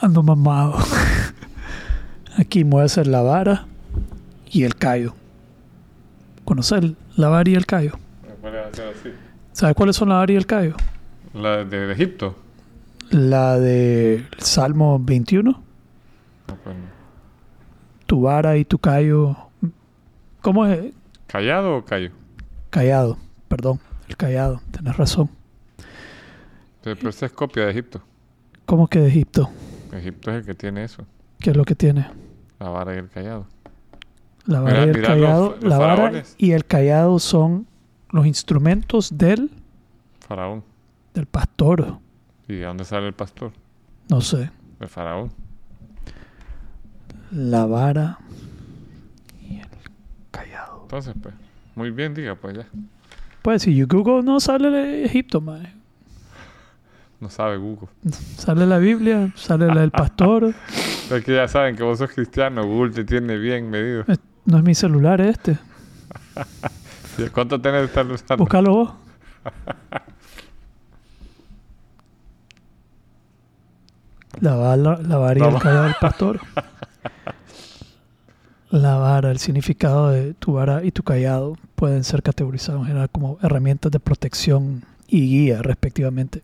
[0.00, 0.76] Ando mamado.
[2.36, 3.66] Aquí me voy a hacer la vara
[4.50, 5.14] y el callo.
[6.44, 7.98] ¿Conocer la vara y el callo?
[9.52, 10.76] ¿Sabes cuáles son la vara y el callo?
[11.32, 12.36] La de Egipto.
[13.10, 15.50] La de Salmo 21.
[15.50, 15.60] No,
[16.46, 16.82] pues no.
[18.06, 19.36] Tu vara y tu callo.
[20.42, 20.92] ¿Cómo es?
[21.26, 22.10] ¿Callado o callo?
[22.70, 23.16] Callado,
[23.48, 23.80] perdón.
[24.08, 25.30] El callado, tenés razón.
[26.82, 28.02] Pero pero esa es copia de Egipto.
[28.66, 29.50] ¿Cómo que de Egipto?
[29.94, 31.04] Egipto es el que tiene eso.
[31.40, 32.08] ¿Qué es lo que tiene?
[32.58, 33.46] La vara y el callado.
[34.46, 35.50] La vara Mira, y el los- callado.
[35.60, 37.66] los la vara y el callado son
[38.10, 39.50] los instrumentos del,
[40.20, 40.62] Faraón.
[41.14, 41.98] del pastor.
[42.48, 43.52] ¿Y de dónde sale el pastor?
[44.10, 44.50] No sé.
[44.80, 45.30] El faraón.
[47.30, 48.18] La vara
[49.48, 49.66] y el
[50.30, 50.80] callado.
[50.82, 51.34] Entonces, pues.
[51.74, 52.66] Muy bien, diga, pues ya.
[53.42, 55.72] Pues si you Google no sale de Egipto, mae.
[57.24, 57.88] No sabe Google.
[58.36, 60.54] Sale la Biblia, sale la del pastor.
[61.10, 62.66] Es que ya saben que vos sos cristiano.
[62.66, 64.04] Google te tiene bien medido.
[64.44, 65.56] No es mi celular este.
[67.18, 68.44] ¿Y ¿Cuánto tenés de estar usando?
[68.44, 68.92] Búscalo vos.
[74.40, 76.40] La vara, la vara y el callado del pastor.
[78.68, 83.08] La vara, el significado de tu vara y tu callado pueden ser categorizados en general
[83.08, 86.42] como herramientas de protección y guía, respectivamente.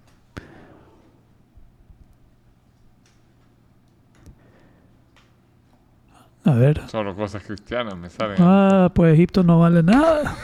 [6.44, 6.80] A ver.
[6.88, 8.36] Solo cosas cristianas me salen.
[8.40, 10.34] Ah, pues Egipto no vale nada.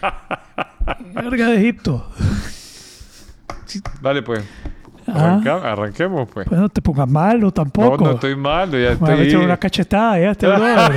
[1.14, 2.06] Verga de Egipto.
[4.00, 4.44] Dale, pues.
[5.06, 6.48] Ah, Arranca- arranquemos, pues.
[6.48, 8.02] pues no te pongas malo No, tampoco.
[8.04, 8.70] no estoy mal.
[8.70, 9.28] Ya Me estoy...
[9.28, 10.92] echar una cachetada ya este brother.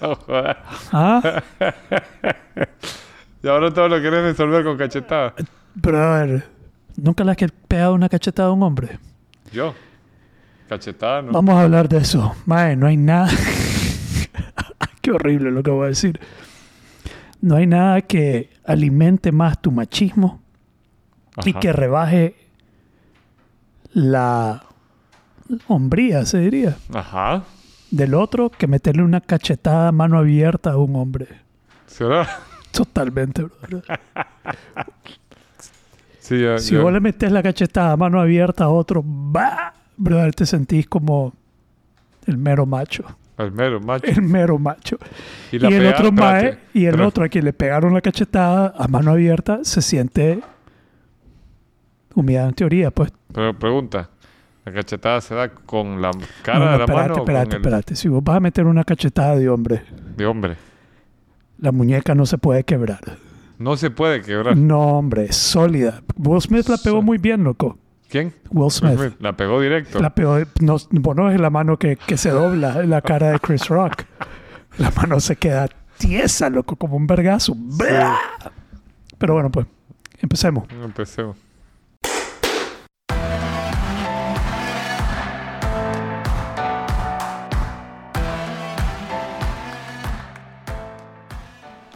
[0.00, 0.18] No.
[0.92, 1.42] ¿Ah?
[3.42, 5.34] y ahora todo lo querés resolver con cachetada.
[5.74, 6.44] Brother.
[6.96, 7.36] ¿Nunca le has
[7.68, 8.98] pegado una cachetada a un hombre?
[9.52, 9.74] Yo.
[10.68, 11.32] Cachetada, ¿no?
[11.32, 12.34] Vamos a hablar de eso.
[12.46, 13.30] Mae, no hay nada.
[15.02, 16.18] Qué horrible lo que voy a decir.
[17.40, 20.40] No hay nada que alimente más tu machismo
[21.44, 22.36] y que rebaje
[23.92, 24.62] la
[25.68, 27.42] hombría, se diría, Ajá.
[27.90, 31.26] del otro que meterle una cachetada a mano abierta a un hombre.
[31.86, 32.26] ¿Será?
[32.72, 33.46] Totalmente.
[36.18, 39.74] Sí, ya, Si ya- vos le metes la cachetada a mano abierta a otro, ¡bah!
[39.96, 41.32] Brother, te sentís como
[42.26, 43.04] el mero macho.
[43.38, 44.06] El mero macho.
[44.06, 44.96] El mero macho.
[45.50, 48.00] Y, Y, el pega- otro mae, espérate, y el otro a quien le pegaron la
[48.00, 50.40] cachetada a mano abierta se siente
[52.14, 53.12] humillado en teoría, pues.
[53.32, 54.10] Pero pregunta.
[54.64, 56.10] ¿La cachetada se da con la
[56.42, 57.96] cara No, no, de la espérate, mano espérate, con el espérate.
[57.96, 59.82] Si vos vas a meter una cachetada de hombre,
[60.16, 60.56] de hombre?
[61.58, 63.00] la muñeca no se puede quebrar.
[63.58, 64.56] No se puede quebrar.
[64.56, 66.02] No, hombre, es sólida.
[66.16, 67.78] Will Smith la pegó muy bien, loco.
[68.08, 68.32] ¿Quién?
[68.50, 69.16] Will Smith.
[69.20, 70.00] La pegó directo.
[70.00, 73.30] La pegó, no, vos no es la mano que, que se dobla en la cara
[73.32, 74.04] de Chris Rock.
[74.78, 77.56] La mano se queda tiesa, loco, como un vergazo.
[79.18, 79.66] Pero bueno, pues,
[80.20, 80.64] empecemos.
[80.82, 81.36] Empecemos.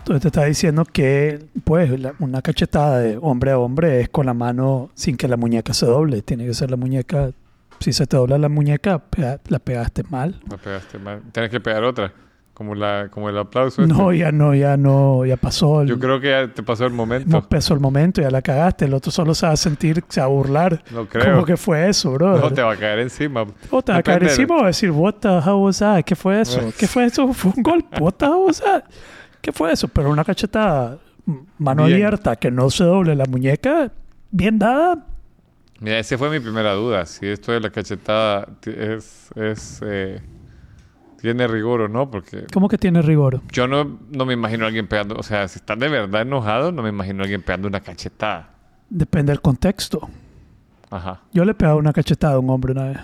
[0.08, 4.24] Entonces te está diciendo que, pues, la- una cachetada de hombre a hombre es con
[4.24, 6.22] la mano sin que la muñeca se doble.
[6.22, 7.30] Tiene que ser la muñeca.
[7.80, 10.40] Si se te dobla la muñeca, pega- la pegaste mal.
[10.50, 11.20] La pegaste mal.
[11.30, 12.12] Tienes que pegar otra.
[12.54, 13.86] Como, la, como el aplauso.
[13.86, 14.18] No, este.
[14.24, 15.82] ya no, ya no, ya pasó.
[15.82, 17.40] el- Yo creo que ya te pasó el no momento.
[17.48, 18.86] pasó el momento, ya la cagaste.
[18.86, 20.82] El otro solo se va a sentir, se va a burlar.
[20.90, 21.34] No creo.
[21.34, 22.36] ¿Cómo que fue eso, bro?
[22.38, 23.44] No te va a caer encima.
[23.70, 26.02] O te va a caer encima o va a decir, what the hell was that?
[26.02, 26.60] ¿Qué fue eso?
[26.76, 27.32] ¿Qué fue eso?
[27.32, 28.02] ¿Fue un golpe?
[28.02, 28.84] What the hell was that?
[29.48, 29.88] ¿Qué fue eso?
[29.88, 31.94] Pero una cachetada, m- mano Bien.
[31.94, 33.90] abierta, que no se doble la muñeca,
[34.30, 35.06] bien dada.
[35.80, 37.06] Mira, esa fue mi primera duda.
[37.06, 40.20] Si esto de la cachetada es, es eh,
[41.22, 43.40] tiene rigor o no, porque ¿Cómo que tiene rigor?
[43.50, 45.14] yo no, no me imagino a alguien pegando.
[45.16, 48.50] O sea, si están de verdad enojados, no me imagino a alguien pegando una cachetada.
[48.90, 50.10] Depende del contexto.
[50.90, 51.22] Ajá.
[51.32, 52.98] Yo le he pegado una cachetada a un hombre una vez.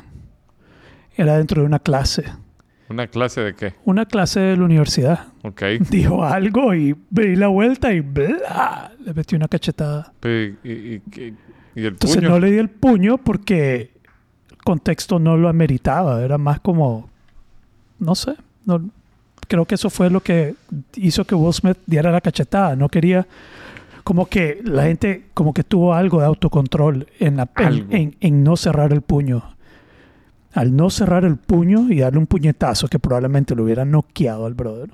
[1.17, 2.25] Era dentro de una clase.
[2.94, 3.75] ¿Una clase de qué?
[3.85, 5.26] Una clase de la universidad.
[5.43, 5.62] Ok.
[5.91, 10.12] Dijo algo y di la vuelta y bla, le metí una cachetada.
[10.20, 11.35] Pero, ¿Y, y, y-
[11.75, 12.29] y el Entonces puño?
[12.31, 13.91] no le di el puño porque
[14.50, 16.23] el contexto no lo ameritaba.
[16.23, 17.11] Era más como,
[17.99, 18.81] no sé, no,
[19.49, 20.55] creo que eso fue lo que
[20.94, 22.76] hizo que Will Smith diera la cachetada.
[22.76, 23.26] No quería,
[24.05, 27.49] como que la gente, como que tuvo algo de autocontrol en, la,
[27.90, 29.43] en- en no cerrar el puño.
[30.54, 34.54] Al no cerrar el puño y darle un puñetazo que probablemente lo hubiera noqueado al
[34.54, 34.90] brother,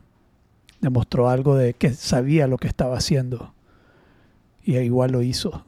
[0.80, 3.52] demostró algo de que sabía lo que estaba haciendo.
[4.64, 5.64] Y igual lo hizo.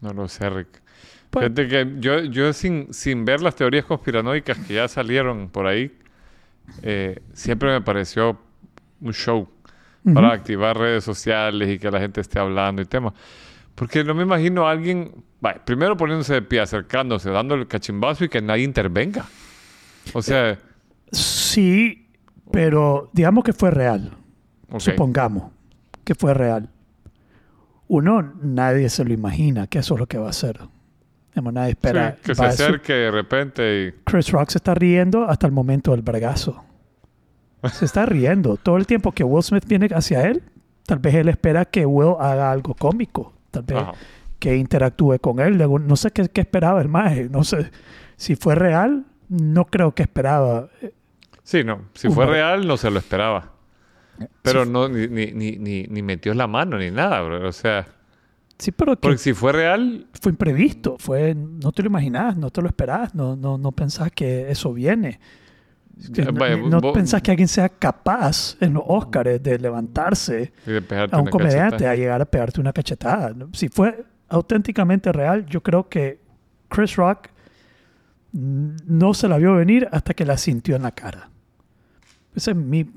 [0.00, 0.82] No lo sé, Rick.
[1.30, 5.66] Pues- Fíjate que yo, yo sin, sin ver las teorías conspiranoicas que ya salieron por
[5.66, 5.96] ahí,
[6.82, 8.38] eh, siempre me pareció
[9.00, 9.48] un show
[10.14, 13.12] para activar redes sociales y que la gente esté hablando y temas.
[13.78, 18.24] Porque no me imagino a alguien, vaya, primero poniéndose de pie, acercándose, dándole el cachimbazo
[18.24, 19.26] y que nadie intervenga.
[20.14, 20.58] O sea,
[21.12, 22.08] Sí,
[22.50, 24.12] pero digamos que fue real.
[24.78, 25.50] Supongamos
[26.04, 26.68] que fue real.
[27.86, 30.60] Uno, nadie se lo imagina que eso es lo que va a hacer.
[31.30, 32.16] Digamos, nadie espera.
[32.16, 33.92] Sí, que se acerque de repente y...
[34.04, 36.64] Chris Rock se está riendo hasta el momento del bragazo.
[37.72, 38.56] Se está riendo.
[38.56, 40.42] Todo el tiempo que Will Smith viene hacia él,
[40.84, 43.32] tal vez él espera que Will haga algo cómico.
[43.50, 43.92] Tal vez Ajá.
[44.38, 45.58] que interactúe con él.
[45.58, 47.28] No sé qué, qué esperaba el maje.
[47.28, 47.70] No sé.
[48.16, 50.68] Si fue real, no creo que esperaba.
[51.42, 51.82] Sí, no.
[51.94, 53.52] Si fue real, no se lo esperaba.
[54.42, 57.48] Pero no, ni, ni, ni, ni, metió la mano ni nada, bro.
[57.48, 57.86] O sea,
[58.58, 60.96] Sí, pero que porque si fue real, fue imprevisto.
[60.98, 63.14] Fue, no te lo imaginabas, no te lo esperabas.
[63.14, 65.20] No, no, no pensás que eso viene.
[66.14, 70.52] Que no vaya, no vos- pensás que alguien sea capaz en los Oscars de levantarse
[70.64, 70.80] de
[71.10, 71.90] a un comediante cachetada.
[71.90, 73.34] a llegar a pegarte una cachetada.
[73.52, 76.20] Si fue auténticamente real, yo creo que
[76.68, 77.28] Chris Rock
[78.32, 81.30] no se la vio venir hasta que la sintió en la cara.
[82.34, 82.88] Ese es mi,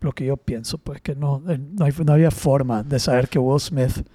[0.00, 3.28] lo que yo pienso, pues que no, eh, no, hay- no había forma de saber
[3.28, 4.06] que Will Smith,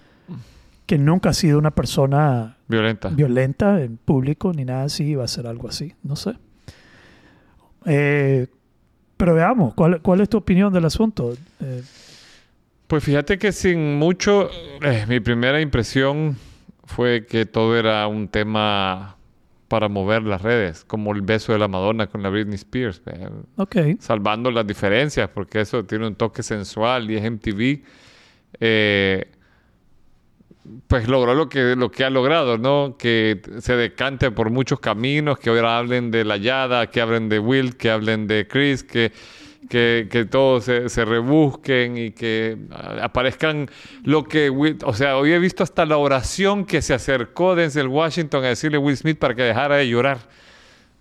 [0.86, 3.10] que nunca ha sido una persona Violenta.
[3.10, 6.34] violenta en público ni nada así, iba a hacer algo así, no sé.
[7.86, 8.48] Eh,
[9.18, 11.34] pero veamos, ¿cuál, ¿cuál es tu opinión del asunto?
[11.62, 11.84] Eh,
[12.88, 14.50] Pues fíjate que sin mucho,
[14.81, 16.38] eh, mi primera impresión
[16.86, 19.16] fue que todo era un tema
[19.68, 23.30] para mover las redes, como el beso de la Madonna con la Britney Spears, eh,
[23.58, 23.76] ok.
[24.00, 27.84] salvando las diferencias, porque eso tiene un toque sensual y es MTV.
[28.60, 29.28] eh,
[30.88, 32.95] pues logró lo que, lo que ha logrado, ¿no?
[32.98, 37.39] Que se decante por muchos caminos, que ahora hablen de la Yada, que hablen de
[37.39, 39.12] Will, que hablen de Chris, que,
[39.69, 43.69] que, que todos se, se rebusquen y que ah, aparezcan
[44.04, 47.81] lo que Will, o sea, hoy he visto hasta la oración que se acercó desde
[47.81, 50.19] el Washington a decirle a Will Smith para que dejara de llorar.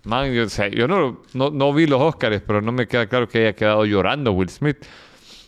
[0.03, 3.39] Man, yo, yo no, no, no vi los Oscars, pero no me queda claro que
[3.39, 4.77] haya quedado llorando Will Smith.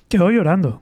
[0.10, 0.82] Quedó llorando.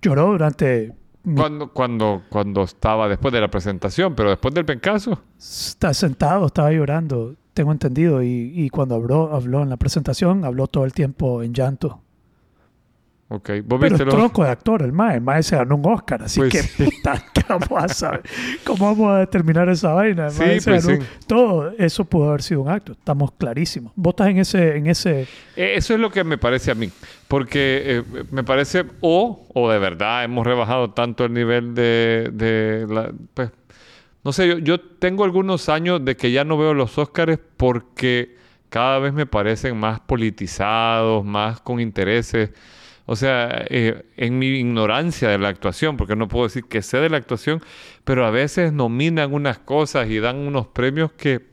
[0.00, 0.99] Lloró durante...
[1.22, 5.20] Cuando, cuando, cuando estaba después de la presentación, pero después del pencaso.
[5.38, 8.22] Está sentado, estaba llorando, tengo entendido.
[8.22, 12.00] Y, y cuando habló, habló en la presentación, habló todo el tiempo en llanto.
[13.32, 14.14] Ok, vos Pero viste es los...
[14.16, 15.14] tronco de actor, el mae.
[15.14, 16.24] El mae se ganó un Oscar.
[16.24, 16.84] Así Pues que, sí.
[16.90, 18.22] puta, ¿qué vamos a saber?
[18.64, 20.26] ¿Cómo vamos a determinar esa vaina?
[20.26, 21.08] El Sí, mae se pues ganó- sí.
[21.28, 22.90] Todo eso pudo haber sido un acto.
[22.90, 23.92] Estamos clarísimos.
[23.94, 24.76] Vos estás en ese...
[24.76, 25.22] En ese
[25.54, 26.90] Eh, Eso es lo que me parece a mí.
[27.28, 32.86] Porque eh, me parece, o, o de verdad hemos rebajado tanto el nivel de, de
[32.92, 33.52] la, pues,
[34.24, 38.36] no sé, yo, yo tengo algunos años de que ya no veo los Óscares porque
[38.70, 42.50] cada vez me parecen más politizados, más con intereses.
[43.12, 46.98] O sea, eh, en mi ignorancia de la actuación, porque no puedo decir que sé
[46.98, 47.60] de la actuación,
[48.04, 51.46] pero a veces nominan unas cosas y dan unos premios que,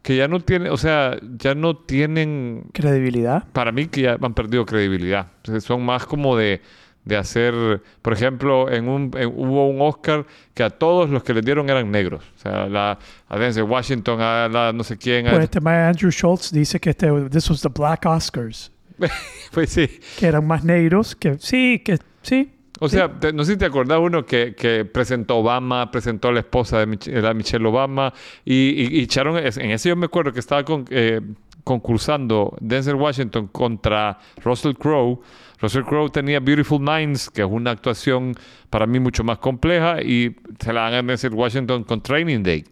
[0.00, 3.44] que ya no tienen, o sea, ya no tienen credibilidad.
[3.52, 5.26] para mí que ya han perdido credibilidad.
[5.36, 6.62] Entonces, son más como de,
[7.04, 10.24] de hacer, por ejemplo, en un, en- hubo un Oscar
[10.54, 12.24] que a todos los que le dieron eran negros.
[12.36, 15.26] O sea, la, a Denzel Washington, a la no sé quién.
[15.26, 18.70] a- Pues este mae Andrew Schultz dice que este, this was the Black Oscars.
[19.52, 19.88] pues sí.
[20.18, 21.14] Que eran más negros.
[21.16, 22.50] Que sí, que sí.
[22.80, 26.32] O sea, te- no sé si te acordás uno que, que presentó Obama, presentó a
[26.32, 28.12] la esposa de Mich- la Michelle Obama
[28.44, 29.06] y, y,
[29.38, 31.20] es- en ese yo me acuerdo que estaba con, eh,
[31.62, 35.20] concursando Denzel Washington contra Russell Crowe.
[35.60, 38.34] Russell Crowe tenía Beautiful Minds, que es una actuación
[38.70, 42.64] para mí mucho más compleja, y se la dan a Denzel Washington con Training Day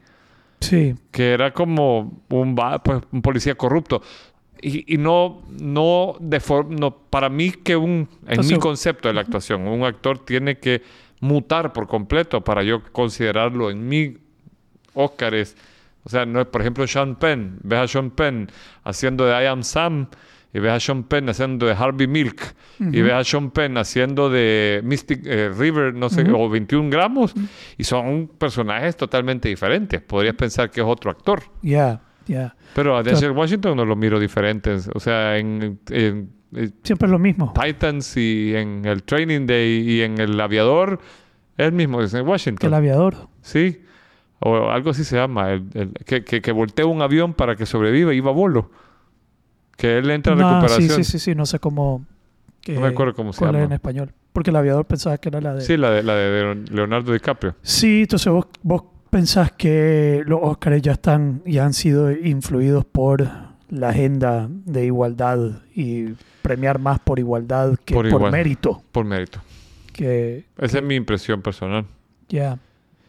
[0.61, 0.95] Sí.
[1.11, 4.03] que era como un, pues, un policía corrupto.
[4.63, 9.09] Y, y no, no, de for- no, para mí que un, en Entonces- mi concepto
[9.09, 10.83] de la actuación, un actor tiene que
[11.21, 14.17] mutar por completo para yo considerarlo en mi
[14.95, 15.57] Óscares.
[16.05, 17.59] O sea, no es, por ejemplo, Sean Penn.
[17.63, 18.49] Ves a Sean Penn
[18.85, 20.09] haciendo de I Am Sam
[20.53, 24.29] y ves a Sean Penn haciendo de Harvey Milk y ves a Sean Penn haciendo
[24.29, 27.33] de Mystic eh, River, no sé, o 21 gramos
[27.79, 30.01] y son personajes totalmente diferentes.
[30.03, 31.43] Podrías pensar que es otro actor.
[31.63, 32.55] Ya, ya.
[32.75, 34.89] Pero a Denzel Washington no lo miro diferentes.
[34.95, 37.53] O sea, en, en- en Siempre es lo mismo.
[37.61, 40.99] Titans y en el Training Day y en el Aviador,
[41.57, 42.67] es el mismo Denzel Washington.
[42.69, 43.29] el aviador.
[43.41, 43.81] Sí.
[44.41, 45.53] O algo así se llama.
[45.53, 48.71] el- el- que, que, que voltea un avión para que sobreviva y va a bolo.
[49.77, 51.05] Que él entra a No, sí, recuperación.
[51.05, 51.35] sí, sí, sí.
[51.35, 52.05] No sé cómo.
[52.61, 53.63] que- No me acuerdo cómo se llama.
[53.63, 54.13] en español.
[54.33, 55.61] Porque el aviador pensaba que era la de.
[55.63, 57.55] Sí, la de, la de Leonardo DiCaprio.
[57.63, 63.29] Sí, entonces vos, vos pensás que los Óscares ya están ya han sido influidos por
[63.69, 65.39] la agenda de igualdad
[65.75, 68.33] y premiar más por igualdad que Por por, igual.
[68.33, 68.83] mérito?
[68.91, 69.39] Por mérito.
[69.93, 71.85] Que Esa es mi impresión personal.
[72.29, 72.59] ya.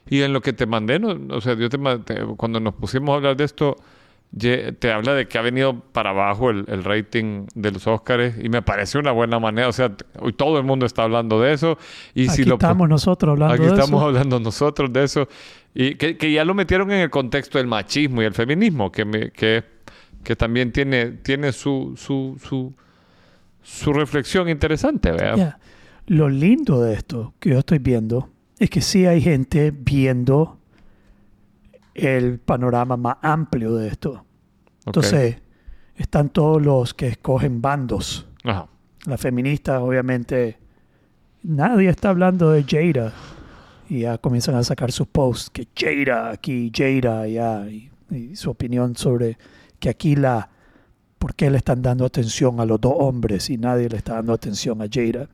[0.10, 1.80] Y en lo que te mandé, no, o sea, yo te,
[2.36, 3.78] cuando nos pusimos a hablar de esto,
[4.38, 8.50] te habla de que ha venido para abajo el, el rating de los Óscares y
[8.50, 9.68] me parece una buena manera.
[9.68, 11.78] O sea, hoy todo el mundo está hablando de eso.
[12.16, 14.08] Y Aquí si lo, estamos nosotros hablando aquí de estamos eso.
[14.08, 15.28] hablando nosotros de eso.
[15.76, 19.06] Y que, que ya lo metieron en el contexto del machismo y el feminismo, que,
[19.06, 19.64] me- que,
[20.24, 22.74] que también tiene, tiene su, su, su,
[23.62, 25.58] su reflexión interesante, ¿verdad?
[26.08, 30.58] Lo lindo de esto que yo estoy viendo es que sí hay gente viendo
[31.94, 34.26] el panorama más amplio de esto.
[34.86, 35.38] Entonces,
[35.96, 38.28] están todos los que escogen bandos.
[38.44, 38.68] Ajá.
[39.06, 40.58] Las feministas, obviamente,
[41.44, 43.14] nadie está hablando de Jada.
[43.90, 47.70] Y ya comienzan a sacar sus posts que Jada aquí, Jada allá.
[47.70, 49.38] Y, y su opinión sobre
[49.80, 50.50] que aquí la...
[51.20, 54.34] ¿Por qué le están dando atención a los dos hombres y nadie le está dando
[54.34, 55.30] atención a Jada?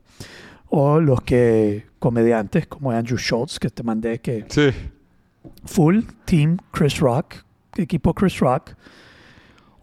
[0.67, 4.69] O los que comediantes como Andrew Schultz, que te mandé que Sí.
[5.65, 7.35] Full team Chris Rock,
[7.75, 8.75] equipo Chris Rock,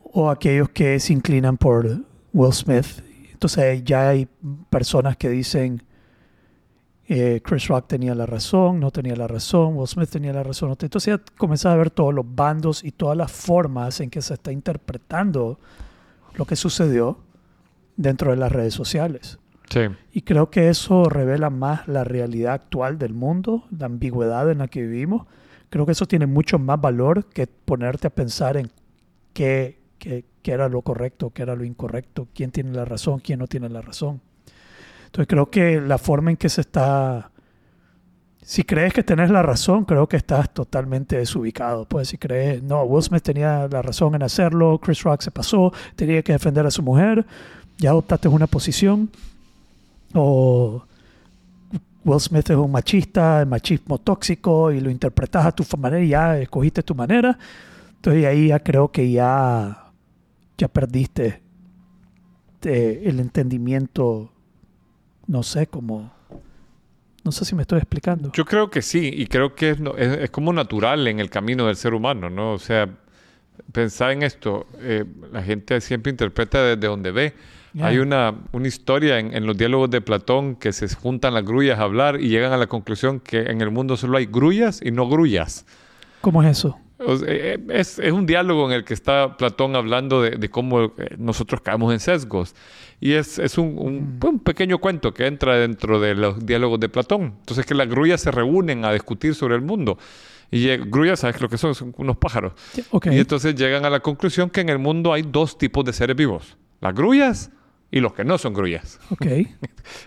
[0.02, 3.02] o aquellos que se inclinan por Will Smith.
[3.32, 4.28] Entonces ya hay
[4.70, 5.82] personas que dicen
[7.08, 10.70] eh, Chris Rock tenía la razón, no tenía la razón, Will Smith tenía la razón.
[10.70, 14.22] no Entonces ya comenzás a ver todos los bandos y todas las formas en que
[14.22, 15.58] se está interpretando
[16.34, 17.18] lo que sucedió
[17.96, 19.38] dentro de las redes sociales.
[19.70, 19.80] Sí.
[20.12, 24.68] Y creo que eso revela más la realidad actual del mundo, la ambigüedad en la
[24.68, 25.26] que vivimos.
[25.70, 28.70] Creo que eso tiene mucho más valor que ponerte a pensar en
[29.32, 33.38] qué, qué- qué era lo correcto, qué era lo incorrecto, quién tiene la razón, quién
[33.40, 34.20] no tiene la razón.
[35.06, 37.30] Entonces creo que la forma en que se está...
[38.42, 41.84] Si crees que tenés la razón, creo que estás totalmente desubicado.
[41.84, 45.72] Pues si crees, no, Will Smith tenía la razón en hacerlo, Chris Rock se pasó,
[45.96, 47.26] tenía que defender a su mujer,
[47.76, 49.10] ya adoptaste una posición,
[50.14, 50.84] o
[52.06, 56.08] Will Smith es un machista, el machismo tóxico y lo interpretas a tu manera y
[56.10, 57.36] ya escogiste tu manera.
[57.96, 59.90] Entonces ahí ya creo que ya,
[60.56, 61.42] ya perdiste
[62.62, 64.30] eh, el entendimiento,
[65.26, 66.14] no sé, como...
[67.24, 68.30] No sé si me estoy explicando.
[68.32, 71.66] Yo creo que sí, y creo que es, es, es como natural en el camino
[71.66, 72.52] del ser humano, ¿no?
[72.52, 72.88] O sea,
[73.72, 77.34] pensar en esto, eh, la gente siempre interpreta desde donde ve.
[77.76, 77.88] Ya.
[77.88, 81.78] Hay una, una historia en, en los diálogos de Platón que se juntan las grullas
[81.78, 84.90] a hablar y llegan a la conclusión que en el mundo solo hay grullas y
[84.92, 85.66] no grullas.
[86.22, 86.78] ¿Cómo es eso?
[86.98, 90.48] O sea, eh, es, es un diálogo en el que está Platón hablando de, de
[90.48, 92.54] cómo eh, nosotros caemos en sesgos.
[92.98, 96.80] Y es, es un, un- pues, un pequeño cuento que entra dentro de los diálogos
[96.80, 97.34] de Platón.
[97.40, 99.98] Entonces que las grullas se reúnen a discutir sobre el mundo.
[100.50, 101.74] Y eh, grullas, ¿sabes lo que son?
[101.74, 102.54] Son unos pájaros.
[102.90, 103.08] Ok.
[103.12, 106.16] Y entonces llegan a la conclusión que en el mundo hay dos tipos de seres
[106.16, 106.56] vivos.
[106.80, 107.50] Las grullas
[107.90, 108.98] y los que no son grullas.
[109.10, 109.26] Ok.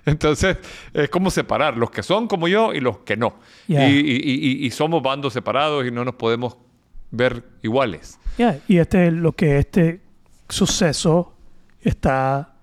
[0.05, 0.57] Entonces,
[0.93, 3.35] es como separar los que son como yo y los que no.
[3.67, 3.87] Ya.
[3.89, 6.57] Y, y- y- y somos bandos separados y no nos podemos
[7.11, 8.19] ver iguales.
[8.37, 10.01] Ya, Y este es lo que este
[10.49, 11.33] suceso
[11.81, 12.55] está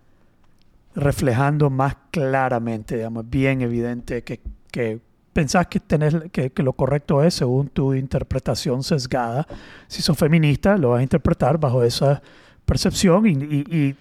[0.95, 4.99] reflejando más claramente, digamos, bien evidente que, que
[5.33, 9.47] pensás que, tenés, que, que lo correcto es según tu interpretación sesgada.
[9.89, 12.23] Si sos feminista, lo vas a interpretar bajo esa
[12.65, 13.95] percepción y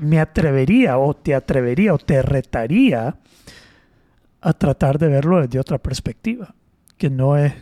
[0.00, 3.16] me atrevería o te atrevería o te retaría
[4.40, 6.54] a tratar de verlo desde otra perspectiva,
[6.96, 7.52] que no es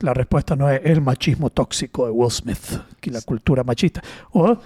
[0.00, 4.02] la respuesta no es el machismo tóxico de Will Smith, que la cultura machista.
[4.32, 4.58] O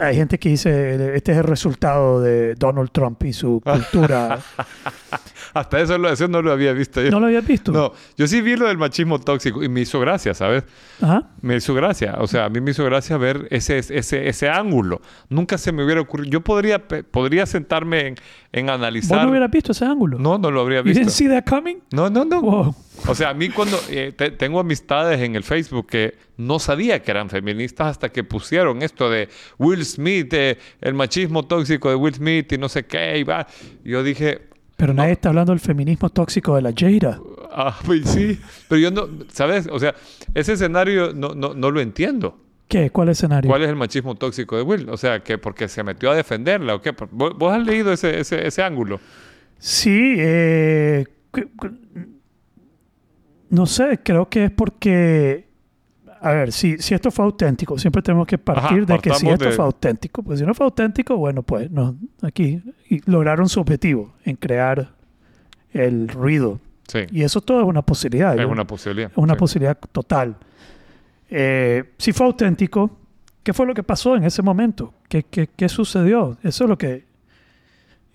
[0.00, 4.40] hay gente que dice, este es el resultado de Donald Trump y su cultura.
[5.58, 7.10] Hasta eso, lo, eso no lo había visto yo.
[7.10, 7.72] ¿No lo habías visto?
[7.72, 10.64] No, yo sí vi lo del machismo tóxico y me hizo gracia, ¿sabes?
[11.00, 11.30] Ajá.
[11.40, 12.16] Me hizo gracia.
[12.18, 15.00] O sea, a mí me hizo gracia ver ese, ese, ese ángulo.
[15.30, 16.30] Nunca se me hubiera ocurrido.
[16.30, 18.14] Yo podría, podría sentarme en,
[18.52, 19.22] en ¿Vos analizar.
[19.24, 20.18] no hubieras visto ese ángulo?
[20.18, 21.00] No, no lo habría You visto.
[21.00, 21.76] didn't see that coming?
[21.90, 22.40] No, no, no.
[22.42, 22.74] Wow.
[23.08, 27.02] O sea, a mí cuando eh, te- tengo amistades en el Facebook que no sabía
[27.02, 31.94] que eran feministas hasta que pusieron esto de Will Smith, eh, el machismo tóxico de
[31.94, 33.18] Will Smith y no sé qué.
[33.18, 33.46] Y va.
[33.84, 37.20] Yo dije, Pero nadie está hablando del feminismo tóxico de la Jada.
[37.50, 38.38] ah, pues sí.
[38.68, 39.68] Pero yo no, ¿sabes?
[39.70, 39.94] O sea,
[40.34, 42.38] ese escenario no, no, no lo entiendo.
[42.68, 42.90] ¿Qué?
[42.90, 43.48] ¿Cuál escenario?
[43.48, 44.88] ¿Cuál es el machismo tóxico de Will?
[44.90, 46.94] O sea, que porque se metió a defenderla o qué.
[47.12, 49.00] ¿Vos, has leído ese, ese, ese ángulo?
[49.58, 51.06] Sí, eh,
[53.50, 55.45] no sé, creo que es porque,
[56.20, 59.44] a ver, si, si esto fue auténtico, siempre tenemos que partir de que si esto
[59.46, 63.60] de- fue auténtico, pues si no fue auténtico, bueno, pues no, aquí y lograron su
[63.60, 64.94] objetivo en crear
[65.72, 67.00] el ruido Sí.
[67.10, 68.34] Y eso todo es una posibilidad.
[68.36, 69.10] Es Yo- una posibilidad.
[69.10, 69.38] es una sí.
[69.40, 70.36] posibilidad total.
[71.28, 72.96] Eh, si fue auténtico,
[73.42, 74.94] ¿qué fue lo que pasó en ese momento?
[75.08, 76.38] ¿Qué, qué- qué sucedió?
[76.44, 77.04] Eso es lo que,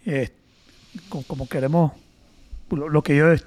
[0.06, 0.30] eh,
[1.10, 1.92] co- como queremos,
[2.70, 3.42] lo, lo que yo he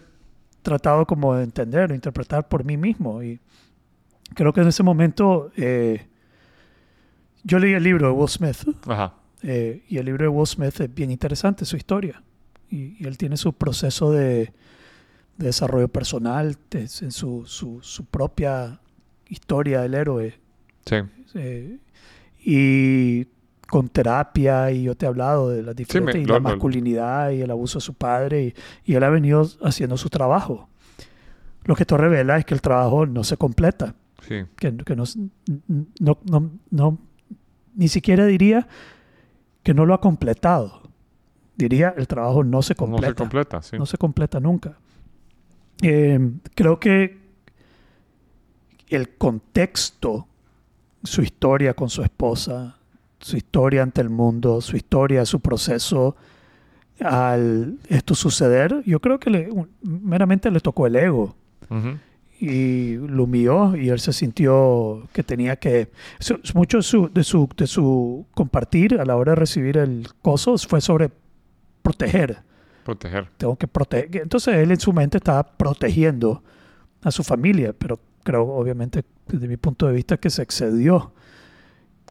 [0.62, 3.22] tratado como de entender, de interpretar por mí mismo.
[3.22, 3.40] Y
[4.34, 6.06] creo que en ese momento, eh,
[7.42, 8.56] yo leí el libro de Will Smith.
[8.86, 9.14] Ajá.
[9.42, 12.22] Eh, y el libro de Will Smith es bien interesante, su historia.
[12.70, 14.52] Y, y él tiene su proceso de,
[15.36, 18.80] de desarrollo personal, en su, su, su propia
[19.28, 20.38] historia del héroe.
[20.86, 20.96] Sí.
[21.34, 21.78] eh,
[22.46, 23.26] y
[23.68, 26.48] con terapia, y yo te he hablado de las diferentes, me- y lo- la lo-
[26.50, 28.54] masculinidad y el abuso de su padre, y,
[28.92, 30.68] y él ha venido haciendo su trabajo.
[31.64, 33.94] Lo que esto revela es que el trabajo no se completa
[34.28, 34.44] Sí.
[34.56, 35.04] que, que no,
[36.00, 36.98] no, no, no-
[37.74, 38.66] ni siquiera diría
[39.62, 40.82] que no lo ha completado.
[41.56, 43.08] Diría el trabajo no se No completa.
[43.08, 43.78] se completa, sí.
[43.78, 44.76] No se completa nunca.
[45.82, 46.18] Eh,
[46.54, 47.18] creo que
[48.88, 50.26] el contexto,
[51.02, 52.76] su historia con su esposa,
[53.20, 56.16] su historia ante el mundo, su historia, su proceso
[57.00, 59.48] al esto suceder, yo creo que le-
[59.82, 61.34] meramente le tocó el ego
[61.70, 61.98] Ujú.
[62.48, 67.24] Y lo humilló y él se sintió que tenía que su- mucho de su, de
[67.24, 71.10] su de su compartir a la hora de recibir el coso fue sobre
[71.82, 72.38] proteger.
[72.84, 73.28] Proteger.
[73.38, 76.42] tengo que proteger entonces él en su mente estaba protegiendo
[77.02, 81.12] a su familia pero creo obviamente desde mi punto de vista que se excedió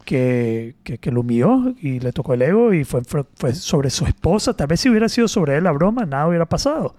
[0.05, 3.89] que, que, que lo humilló y le tocó el ego y fue, fue, fue sobre
[3.89, 4.53] su esposa.
[4.53, 6.95] Tal vez si hubiera sido sobre él la broma nada hubiera pasado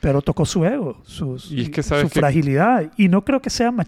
[0.00, 2.90] pero tocó su ego, su, Y es que sabes su que- fragilidad.
[2.96, 3.86] Y no creo que sea ma-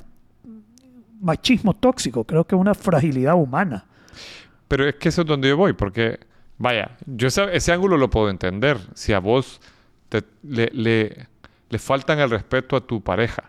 [1.21, 3.85] machismo tóxico, creo que es una fragilidad humana.
[4.69, 6.19] Pero es que eso es donde yo voy, porque,
[6.59, 8.79] vaya, yo ese, ese ángulo lo puedo entender.
[8.95, 9.61] Si a vos
[10.09, 11.29] te- le, le-
[11.69, 13.45] le faltan el respeto a tu pareja,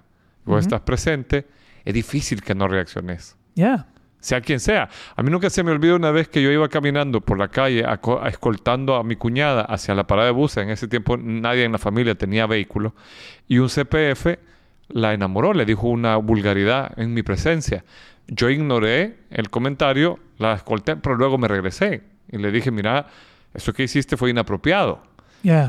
[0.45, 0.59] vos Ujú.
[0.59, 1.47] estás presente,
[1.83, 3.35] es difícil que no reacciones.
[3.55, 3.87] Ya,
[4.23, 4.87] Sea quien sea.
[5.17, 7.83] A mí nunca se me olvida una vez que yo iba caminando por la calle
[7.83, 10.63] a- escoltando a mi cuñada hacia la parada de buses.
[10.63, 12.95] En ese tiempo nadie en la familia tenía vehículo.
[13.49, 14.37] Y un CPF
[14.87, 17.83] la enamoró, le dijo una vulgaridad en mi presencia.
[18.27, 22.03] Yo ignoré el comentario, la escolté, pero luego me regresé.
[22.31, 23.07] Y le dije, mira,
[23.53, 25.03] eso que hiciste fue inapropiado.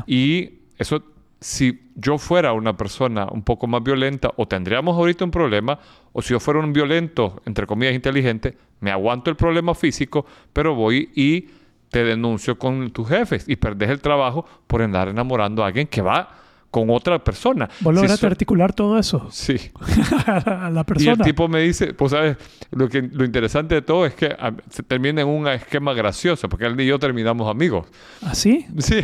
[0.07, 1.03] Y eso,
[1.45, 5.77] si yo fuera una persona un poco más violenta, o tendríamos ahorita un problema,
[6.11, 10.73] o si yo fuera un violento, entre comillas, inteligente, me aguanto el problema físico, pero
[10.73, 11.47] voy y
[11.91, 16.01] te denuncio con tus jefes y perdés el trabajo por andar enamorando a alguien que
[16.01, 16.29] va
[16.71, 17.69] con otra persona.
[17.79, 19.55] Vos lograste articular todo eso Sí.
[20.27, 21.11] a la Y persona.
[21.13, 22.37] el tipo me dice, pues sabes,
[22.71, 26.49] lo, que, lo interesante de todo es que ah, se termina en un esquema gracioso,
[26.49, 27.87] porque él y yo terminamos amigos.
[28.23, 28.65] ¿Así?
[28.79, 29.01] Sí,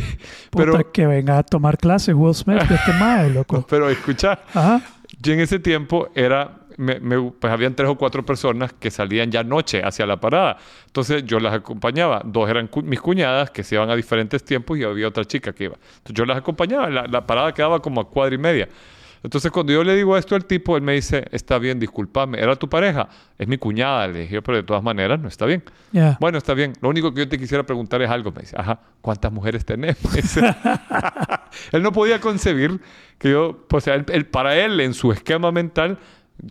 [0.49, 3.65] Puta, pero, que venga a tomar clases Will Smith de este mae, loco.
[3.69, 4.81] pero escucha, Ajá.
[5.21, 9.31] Yo en ese tiempo era, me, me- pues habían tres o cuatro personas que salían
[9.31, 10.57] ya noche hacia la parada.
[10.87, 12.21] Entonces yo las acompañaba.
[12.25, 15.53] Dos eran cu- mis cuñadas que se iban a diferentes tiempos y había otra chica
[15.53, 15.75] que iba.
[15.75, 16.89] Entonces yo las acompañaba.
[16.89, 18.67] La, la parada quedaba como a cuadra y media.
[19.23, 22.39] Entonces cuando yo le digo esto al tipo, él me dice, está bien, discúlpame.
[22.39, 23.07] ¿Era tu pareja?
[23.37, 24.07] Es mi cuñada.
[24.07, 25.63] Le dije, pero de todas maneras no está bien.
[25.91, 26.17] Ya.
[26.19, 26.73] Bueno, está bien.
[26.81, 28.31] Lo único que yo te quisiera preguntar es algo.
[28.31, 29.95] Me dice, ajá, ¿cuántas mujeres tenés?
[31.71, 32.79] Él no podía concebir
[33.17, 35.99] que yo, pues él, él- para él, en su esquema mental,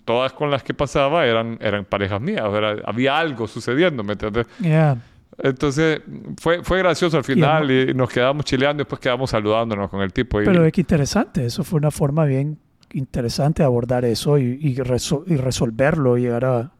[0.04, 2.42] todas con las que pasaba eran, eran parejas mías.
[2.44, 2.54] o
[2.86, 4.46] había algo sucediendo, ¿me entiendes?
[4.60, 4.96] Ya.
[5.42, 6.02] Entonces,
[6.38, 10.12] fue, fue gracioso al final y, nos quedamos chileando y después quedamos saludándonos con el
[10.12, 10.40] tipo.
[10.42, 12.58] Y, Pero es que interesante, eso fue una forma bien
[12.92, 16.72] interesante de abordar eso y, y, reso- y resolverlo, llegar a...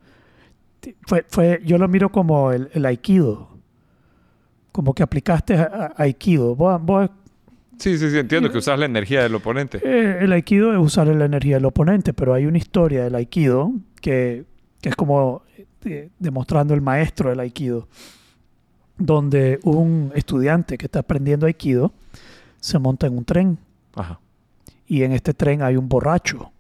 [1.07, 3.49] Fue, fue, yo lo miro como el, el aikido,
[4.73, 5.63] como que aplicaste a,
[5.97, 6.55] a- aikido.
[6.55, 7.09] Vos, vos,
[7.81, 9.81] sí, sí, sí, entiendo que usas la energía del oponente.
[9.83, 13.73] eh, el aikido es usar la energía del oponente, pero hay una historia del aikido
[14.01, 14.45] que,
[14.81, 15.43] que es como
[15.85, 17.89] eh, demostrando el maestro del aikido,
[18.99, 21.93] donde un estudiante que está aprendiendo aikido
[22.61, 23.59] se monta en un tren
[23.95, 24.21] Ajá.
[24.87, 26.53] y en este tren hay un borracho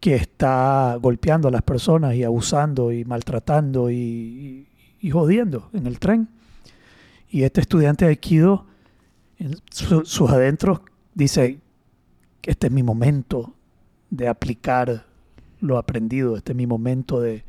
[0.00, 4.68] que está golpeando a las personas y abusando y maltratando y, y-
[5.00, 6.28] y jodiendo en el tren.
[7.30, 8.66] Y este estudiante de Aikido,
[9.38, 10.80] en su- sus adentros,
[11.14, 11.60] dice,
[12.42, 13.54] este es mi momento
[14.10, 15.06] de aplicar
[15.60, 17.44] lo aprendido, este es mi momento de,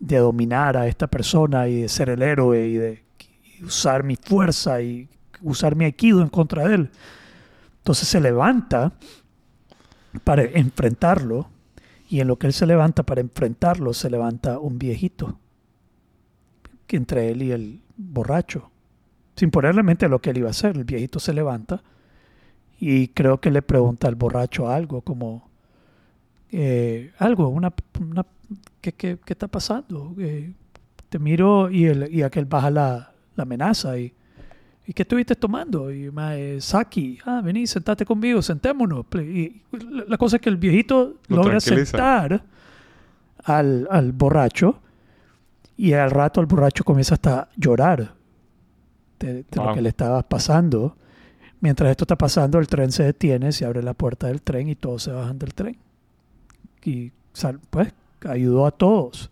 [0.00, 3.04] de dominar a esta persona y de ser el héroe y de
[3.62, 5.08] usar mi fuerza y
[5.42, 6.90] usar mi Aikido en contra de él.
[7.78, 8.92] Entonces se levanta
[10.22, 11.48] para enfrentarlo
[12.08, 15.38] y en lo que él se levanta para enfrentarlo se levanta un viejito
[16.86, 18.70] que entre él y el borracho
[19.36, 21.82] sin ponerle mente a lo que él iba a hacer el viejito se levanta
[22.80, 25.48] y creo que le pregunta al borracho algo como
[26.56, 28.24] eh, algo, una, una
[28.80, 30.14] ¿qué, qué, qué está pasando?
[30.18, 30.52] Eh,
[31.08, 34.12] te miro y, el, y aquel baja la, la amenaza y,
[34.86, 35.90] ¿y qué estuviste tomando?
[35.90, 39.06] Y me Saki, ah, vení, sentate conmigo, sentémonos.
[39.14, 42.44] Y la, la cosa es que el viejito Lo logra sentar
[43.42, 44.78] al, al borracho
[45.76, 48.14] y al rato el borracho comienza hasta a llorar
[49.18, 50.96] de, de lo que le estaba pasando.
[51.60, 54.74] Mientras esto está pasando, el tren se detiene, se abre la puerta del tren y
[54.74, 55.78] todos se bajan del tren.
[56.84, 57.12] Y
[57.70, 57.92] pues
[58.28, 59.30] ayudó a todos.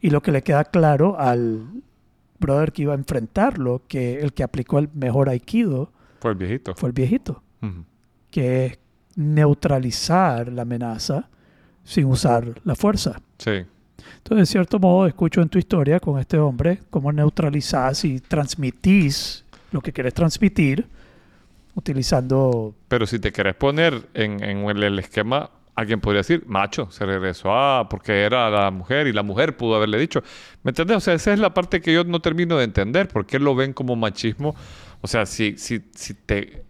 [0.00, 1.82] Y lo que le queda claro al
[2.38, 6.74] brother que iba a enfrentarlo, que el que aplicó el mejor aikido Fue el viejito.
[6.74, 7.42] fue el viejito,
[8.30, 8.78] que es
[9.16, 11.28] neutralizar la amenaza
[11.84, 13.20] sin usar la fuerza.
[13.38, 13.64] Sí.
[14.18, 19.44] Entonces, de cierto modo, escucho en tu historia con este hombre cómo neutralizás y transmitís
[19.72, 20.86] lo que quieres transmitir
[21.74, 22.74] utilizando...
[22.88, 27.06] Pero si te querés poner en, en el, el esquema, alguien podría decir, macho, se
[27.06, 30.22] regresó a porque era la mujer y la mujer pudo haberle dicho.
[30.62, 30.96] ¿Me entendés?
[30.98, 33.08] O sea, esa es la parte que yo no termino de entender.
[33.08, 34.54] ¿Por qué lo ven como machismo?
[35.00, 36.64] O sea, si, si, si te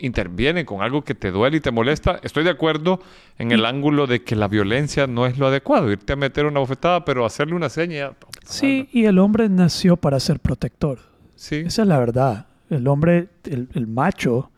[0.00, 3.00] intervienen con algo que te duele y te molesta, estoy de acuerdo
[3.38, 5.90] en el ángulo de que la violencia no es lo adecuado.
[5.90, 8.12] Irte a meter una bofetada, pero hacerle una seña.
[8.44, 10.98] Sí, y el hombre nació para ser protector.
[11.36, 11.56] Sí.
[11.66, 12.46] Esa es la verdad.
[12.68, 14.50] El hombre, el, el macho,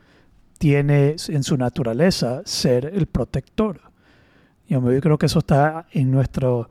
[0.59, 3.81] tiene en su naturaleza ser el protector.
[4.69, 6.69] Y yo creo que eso está en nuestro,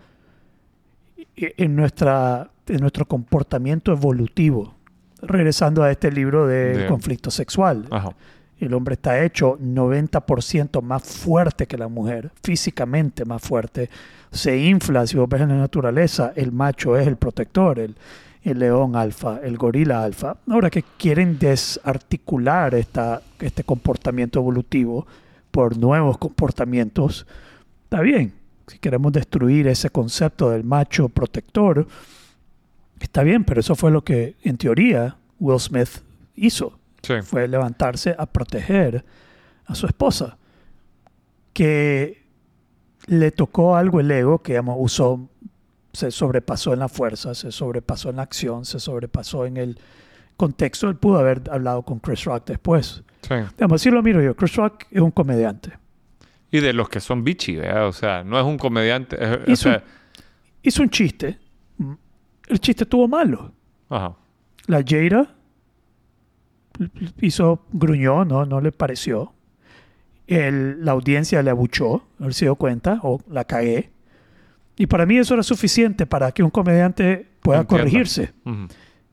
[1.35, 4.75] en nuestra, en nuestro comportamiento evolutivo.
[5.21, 7.85] Regresando a este libro del De- conflicto sexual.
[7.91, 8.15] Ajá.
[8.61, 13.89] El hombre está hecho 90% más fuerte que la mujer, físicamente más fuerte.
[14.31, 17.95] Se infla, si vos ves en la naturaleza, el macho es el protector, el,
[18.43, 20.37] león alfa, el gorila alfa.
[20.47, 25.07] Ahora que quieren desarticular esta, este comportamiento evolutivo
[25.49, 27.25] por nuevos comportamientos,
[27.85, 28.31] está bien.
[28.67, 31.87] Si queremos destruir ese concepto del macho protector,
[32.99, 36.03] está bien, pero eso fue lo que en teoría Will Smith
[36.35, 37.15] hizo Sí.
[37.23, 39.03] fue levantarse a proteger
[39.65, 40.37] a su esposa,
[41.53, 42.23] que
[43.07, 45.29] le tocó algo el ego que digamos, usó,
[45.93, 49.79] se sobrepasó en la fuerza, se sobrepasó en la acción, se sobrepasó en el
[50.37, 50.89] contexto.
[50.89, 53.03] Él pudo haber hablado con Chris Rock después.
[53.23, 53.35] Sí.
[53.57, 54.35] Digamos, así lo miro yo.
[54.35, 55.71] Chris Rock es un comediante.
[56.51, 57.87] Y de los que son bichi, ¿verdad?
[57.87, 59.15] O sea, no es un comediante.
[59.21, 59.83] es- o Hizo, sea,
[60.61, 61.37] hizo un chiste.
[62.47, 63.51] El chiste estuvo malo.
[63.89, 64.15] ajá.
[64.67, 65.33] La Jada
[67.21, 69.33] hizo gruñó, no, no le pareció.
[70.27, 73.89] El- la audiencia le abuchó, no se dio cuenta, o la cagué.
[74.77, 78.67] Y para mí eso era suficiente para que un comediante pueda corregirse Ujú.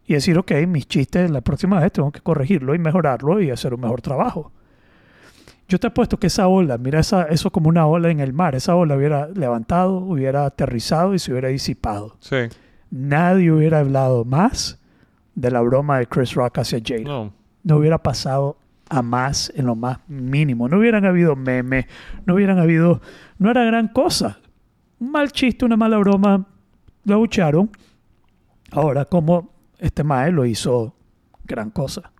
[0.06, 3.74] y decir, ok, mis chistes la próxima vez tengo que corregirlo y mejorarlo y hacer
[3.74, 4.52] un mejor trabajo.
[5.68, 8.54] Yo te apuesto que esa ola, mira esa, eso como una ola en el mar,
[8.54, 12.16] esa ola hubiera levantado, hubiera aterrizado y se hubiera disipado.
[12.20, 12.36] Sí.
[12.90, 14.78] Nadie hubiera hablado más
[15.34, 17.32] de la broma de Chris Rock hacia Jada No.
[17.68, 18.56] No hubiera pasado
[18.88, 20.70] a más en lo más mínimo.
[20.70, 21.84] No hubieran habido memes,
[22.24, 23.02] no hubieran habido,
[23.38, 24.40] no era gran cosa.
[24.98, 26.46] Un mal chiste, una mala broma,
[27.04, 27.70] lo abucharon.
[28.70, 30.96] Ahora, como este mae lo hizo
[31.44, 32.10] gran cosa.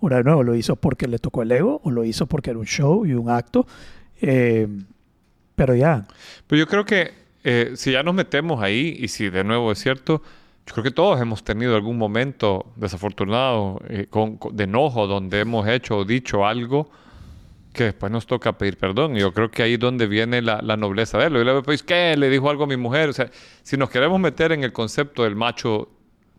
[0.00, 2.58] Ahora de nuevo, lo hizo porque le tocó el ego o lo hizo porque era
[2.58, 3.66] un show y un acto.
[4.22, 4.66] Eh,
[5.54, 6.06] pero ya,
[6.46, 7.12] Pero yo creo que
[7.44, 10.22] eh, si ya nos metemos ahí y si de nuevo es cierto,
[10.66, 15.40] yo creo que todos hemos tenido algún momento desafortunado eh, con, con- de enojo donde
[15.40, 16.88] hemos hecho o dicho algo
[17.74, 19.16] que después nos toca pedir perdón.
[19.16, 21.36] Y yo creo que ahí es donde viene la, la nobleza de él.
[21.36, 22.16] Y le pues, ¿qué?
[22.16, 23.08] Le dijo algo a mi mujer.
[23.10, 23.28] O sea,
[23.62, 25.88] si nos queremos meter en el concepto del macho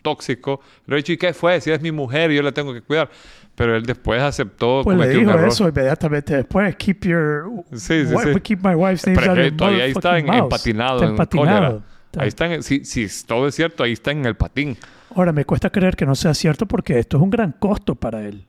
[0.01, 1.59] tóxico, le he dicho, ¿y qué fue?
[1.61, 3.09] Si es mi mujer y yo la tengo que cuidar.
[3.53, 5.47] Pero él después aceptó, pues le cometió un dijo error.
[5.49, 6.75] eso inmediatamente después.
[6.77, 8.39] Keep your Sí, sí, sí.
[8.41, 11.83] keep my wife's name out of todavía ahí está en- empatinado Está en empatinado.
[12.21, 14.77] Ahí está, en- si, si todo es cierto, ahí está en el patín.
[15.15, 18.25] Ahora, me cuesta creer que no sea cierto porque esto es un gran costo para
[18.27, 18.45] él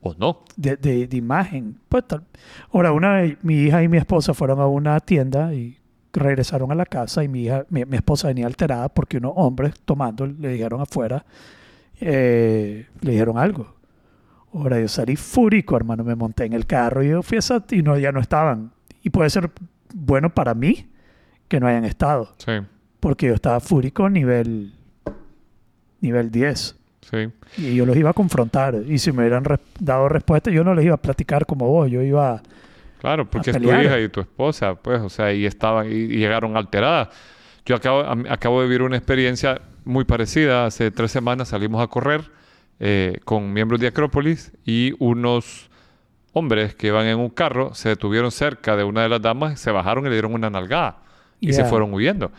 [0.00, 0.44] ¿O no?
[0.56, 1.78] de, de- de imagen.
[1.88, 2.24] Pues, tal-
[2.72, 5.78] Ahora, una vez mi hija y mi esposa fueron a una tienda y
[6.12, 9.74] regresaron a la casa y mi, hija, mi, mi esposa venía alterada porque unos hombres
[9.84, 11.24] tomando le dijeron afuera,
[12.00, 13.74] eh, le dijeron algo.
[14.52, 17.64] Ahora yo salí fúrico, hermano, me monté en el carro y yo fui a esa
[17.70, 18.72] y no, ya no estaban.
[19.02, 19.50] Y puede ser
[19.94, 20.88] bueno para mí
[21.48, 22.52] que no hayan estado, Sí,
[23.06, 24.72] porque yo estaba fúrico nivel,
[26.00, 26.76] nivel 10.
[27.08, 27.28] sí.
[27.56, 28.74] Y yo los iba a confrontar.
[28.84, 29.44] Y si me hubieran
[29.78, 31.88] dado respuesta, yo no les iba a platicar como vos.
[31.88, 32.42] Yo iba.
[33.00, 35.94] Claro, porque A es tu hija y tu esposa, pues, o sea, y estaban y,
[35.94, 37.10] y llegaron alteradas.
[37.64, 40.66] Yo acabo, a- acabo de vivir una experiencia muy parecida.
[40.66, 42.22] Hace tres semanas salimos a correr
[42.80, 45.70] eh, con miembros de Acrópolis y unos
[46.32, 49.70] hombres que iban en un carro se detuvieron cerca de una de las damas, se
[49.70, 50.98] bajaron y le dieron una nalgada
[51.40, 52.32] y se fueron huyendo.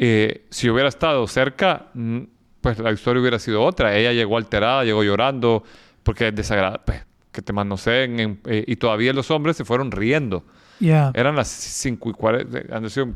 [0.00, 2.18] Eh, si hubiera estado cerca, mm,
[2.60, 3.96] pues la historia hubiera sido otra.
[3.96, 5.64] Ella llegó alterada, llegó llorando,
[6.04, 8.20] porque es desagradable, pues, que te manoseen.
[8.20, 10.44] en- eh, y todavía los hombres se fueron riendo.
[10.78, 11.10] Yeah.
[11.14, 13.08] Eran las 5 y 40, han sido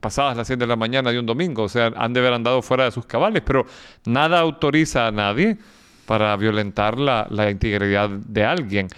[0.00, 2.62] pasadas las 7 de la mañana de un domingo, o sea, han de haber andado
[2.62, 3.66] fuera de sus cabales, pero
[4.06, 5.58] nada autoriza a nadie
[6.06, 8.88] para violentar la, la integridad de alguien.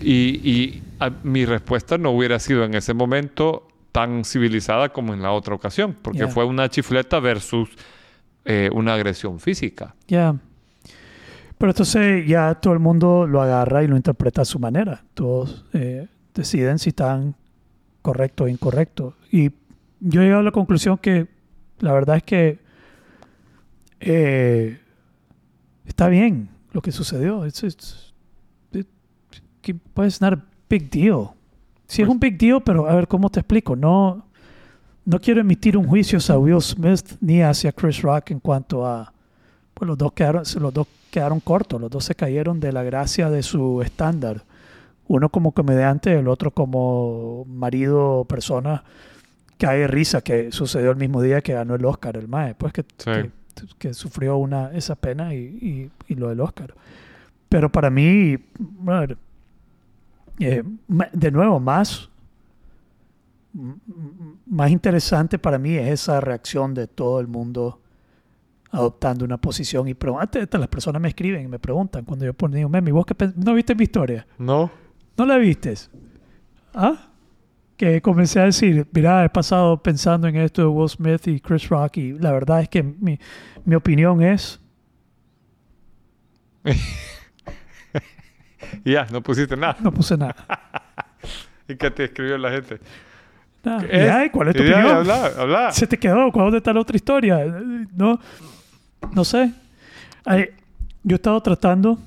[0.00, 5.22] Y, y, a- mi respuesta no hubiera sido en ese momento tan civilizada como en
[5.22, 6.28] la otra ocasión, porque Yeah.
[6.28, 7.70] fue una chifleta versus
[8.44, 9.94] eh, una agresión física.
[10.06, 10.36] Ya.
[11.58, 15.02] Pero entonces ya todo el mundo lo agarra y lo interpreta a su manera.
[15.14, 17.34] Todos eh, deciden si están
[18.02, 19.16] correcto o incorrecto.
[19.32, 19.50] Y
[20.00, 21.26] yo he llegado a la conclusión que
[21.80, 22.58] la verdad es que
[24.00, 24.78] eh,
[25.84, 27.44] está bien lo que sucedió.
[27.46, 28.14] It's, it's-
[28.72, 28.86] it-
[30.20, 31.30] not a big deal.
[31.88, 33.74] Sí es Pues- un big deal, pero a ver cómo te explico.
[33.74, 34.24] No,
[35.04, 39.12] no quiero emitir un juicio hacia Will Smith ni hacia Chris Rock en cuanto a
[39.74, 43.30] pues los dos quedaron los dos quedaron cortos, los dos se cayeron de la gracia
[43.30, 44.42] de su estándar.
[45.06, 48.84] Uno como comediante, el otro como marido o persona
[49.56, 52.72] que hay risa que sucedió el mismo día que ganó el Oscar el mae, pues
[52.74, 53.10] que, Sí.
[53.10, 53.30] que,
[53.78, 56.74] que sufrió una esa pena y, y- y lo del Oscar.
[57.48, 59.16] Pero para mí, brother,
[60.40, 60.62] eh,
[61.12, 62.08] de nuevo, más,
[64.46, 67.80] más interesante para mí es esa reacción de todo el mundo
[68.70, 72.58] adoptando una posición y antes las personas me escriben y me preguntan cuando yo pongo
[72.58, 74.26] un meme, ¿y vos qué no viste mi historia?
[74.38, 74.70] ¿No?
[75.16, 75.90] ¿No la vistes?
[76.74, 77.08] ¿Ah?
[77.76, 81.68] Que comencé a decir, mira, he pasado pensando en esto de Will Smith y Chris
[81.68, 83.18] Rock y la verdad es que mi,
[83.64, 84.60] mi opinión es,
[88.84, 89.76] Y ya, no pusiste nada.
[89.80, 90.34] no puse nada.
[91.68, 92.78] ¿Y qué te escribió la gente?
[93.64, 93.80] Nada.
[93.86, 94.86] ¿Qué Ya, ¿y ¿Cuál es tu opinión?
[94.86, 95.72] Habla, habla.
[95.72, 96.30] se te quedó.
[96.32, 97.44] ¿Cuál- ¿Dónde está la otra historia?
[97.94, 98.18] No,
[99.12, 99.52] no sé.
[100.24, 100.46] Ay,
[101.02, 101.98] yo he estado tratando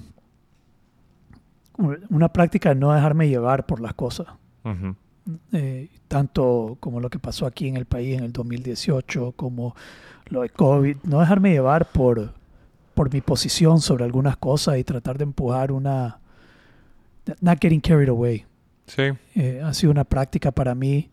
[2.09, 4.27] una práctica de no dejarme llevar por las cosas.
[5.53, 9.75] Eh, tanto como lo que pasó aquí en el país en el 2018, como
[10.27, 10.97] lo de COVID.
[11.03, 12.33] No dejarme llevar por,
[12.93, 16.19] por mi posición sobre algunas cosas y tratar de empujar una...
[17.39, 18.45] Not getting carried away.
[18.87, 19.03] Sí.
[19.35, 21.09] Eh, ha sido una práctica para mí.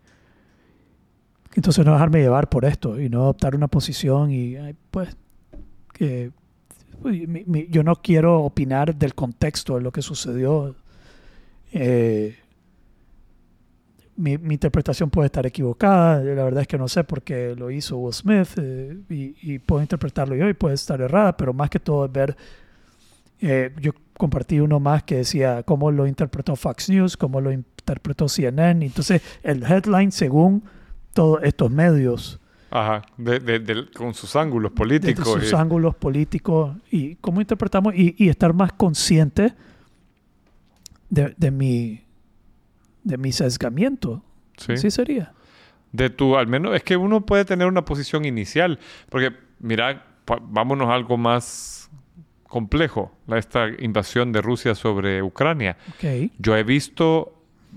[1.55, 4.57] Entonces no dejarme llevar por esto y no adoptar una posición y
[4.91, 5.17] pues
[5.93, 6.31] que
[7.03, 10.75] pues, mi- mi- yo no quiero opinar del contexto de lo que sucedió.
[11.73, 12.37] Eh,
[14.17, 17.71] mi, mi interpretación puede estar equivocada, la verdad es que no sé por qué lo
[17.71, 21.71] hizo Will Smith eh, y, y puedo interpretarlo yo y puede estar errada, pero más
[21.71, 22.37] que todo es ver,
[23.41, 28.29] eh, yo compartí uno más que decía cómo lo interpretó Fox News, cómo lo interpretó
[28.29, 30.65] CNN, entonces el headline según
[31.15, 33.03] todos estos medios, Ajá.
[33.17, 35.27] De- de- del- con sus ángulos políticos.
[35.27, 39.55] sus y- ángulos políticos y cómo interpretamos y, y estar más consciente
[41.11, 42.05] de, de mi
[43.05, 44.23] de mi sesgamiento.
[44.59, 44.73] sí.
[44.73, 45.33] Así sería.
[45.93, 48.79] De tu, al menos, es que uno puede tener una posición inicial.
[49.09, 50.05] Porque, mira,
[50.51, 51.78] vámonos a algo más
[52.49, 53.13] complejo.
[53.27, 55.77] la- Esta invasión de Rusia sobre Ucrania.
[56.39, 57.35] Yo he visto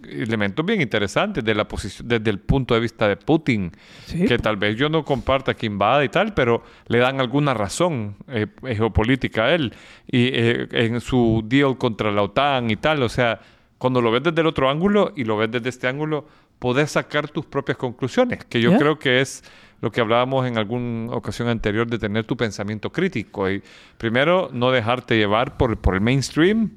[0.07, 3.71] elementos bien interesantes de la posición, desde el punto de vista de Putin,
[4.05, 4.25] Sí.
[4.25, 8.15] que tal vez yo no comparta que invada y tal, pero le dan alguna razón
[8.29, 9.73] eh, geopolítica a él
[10.07, 13.03] y eh, en su deal contra la OTAN y tal.
[13.03, 13.39] O sea,
[13.77, 16.25] cuando lo ves desde el otro ángulo y lo ves desde este ángulo,
[16.57, 19.43] podés sacar tus propias conclusiones, que yo creo que es
[19.81, 23.49] lo que hablábamos en alguna ocasión anterior de tener tu pensamiento crítico.
[23.49, 23.63] Y
[23.97, 26.71] primero, no dejarte llevar por, por el mainstream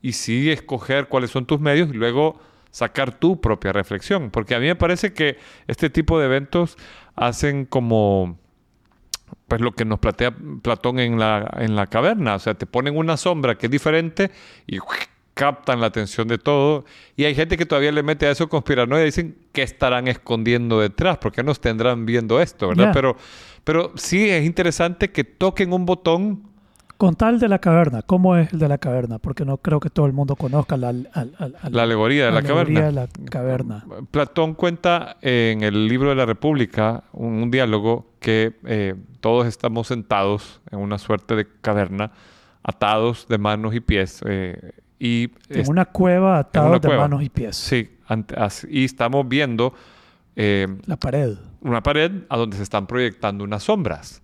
[0.00, 2.40] y sí escoger cuáles son tus medios y luego
[2.70, 4.30] sacar tu propia reflexión.
[4.30, 6.76] Porque a mí me parece que este tipo de eventos
[7.16, 8.38] hacen como
[9.48, 12.36] pues lo que nos plantea Platón en la, en la caverna.
[12.36, 14.30] O sea, te ponen una sombra que es diferente
[14.66, 14.78] y
[15.34, 16.84] captan la atención de todo.
[17.16, 20.80] Y hay gente que todavía le mete a eso conspiranoia y dicen que estarán escondiendo
[20.80, 22.90] detrás, porque nos tendrán viendo esto, ¿verdad?
[22.94, 23.16] Pero,
[23.64, 26.42] pero sí es interesante que toquen un botón.
[26.96, 29.18] Con tal de la caverna, ¿cómo es el de la caverna?
[29.18, 32.30] Porque no creo que todo el mundo conozca la, al- al- al- La alegoría de
[32.30, 32.86] la alegoría caverna.
[32.86, 33.84] de la caverna.
[34.12, 39.88] Platón cuenta en el libro de la República un, un diálogo que eh, todos estamos
[39.88, 42.12] sentados en una suerte de caverna,
[42.62, 44.20] atados de manos y pies.
[44.24, 44.70] eh,
[45.06, 47.02] y En es- una cueva atados una de cueva.
[47.02, 47.56] manos y pies.
[47.56, 48.34] sí, ante-
[48.70, 49.74] y estamos viendo
[50.36, 51.36] eh, La pared.
[51.60, 54.22] una pared a donde se están proyectando unas sombras.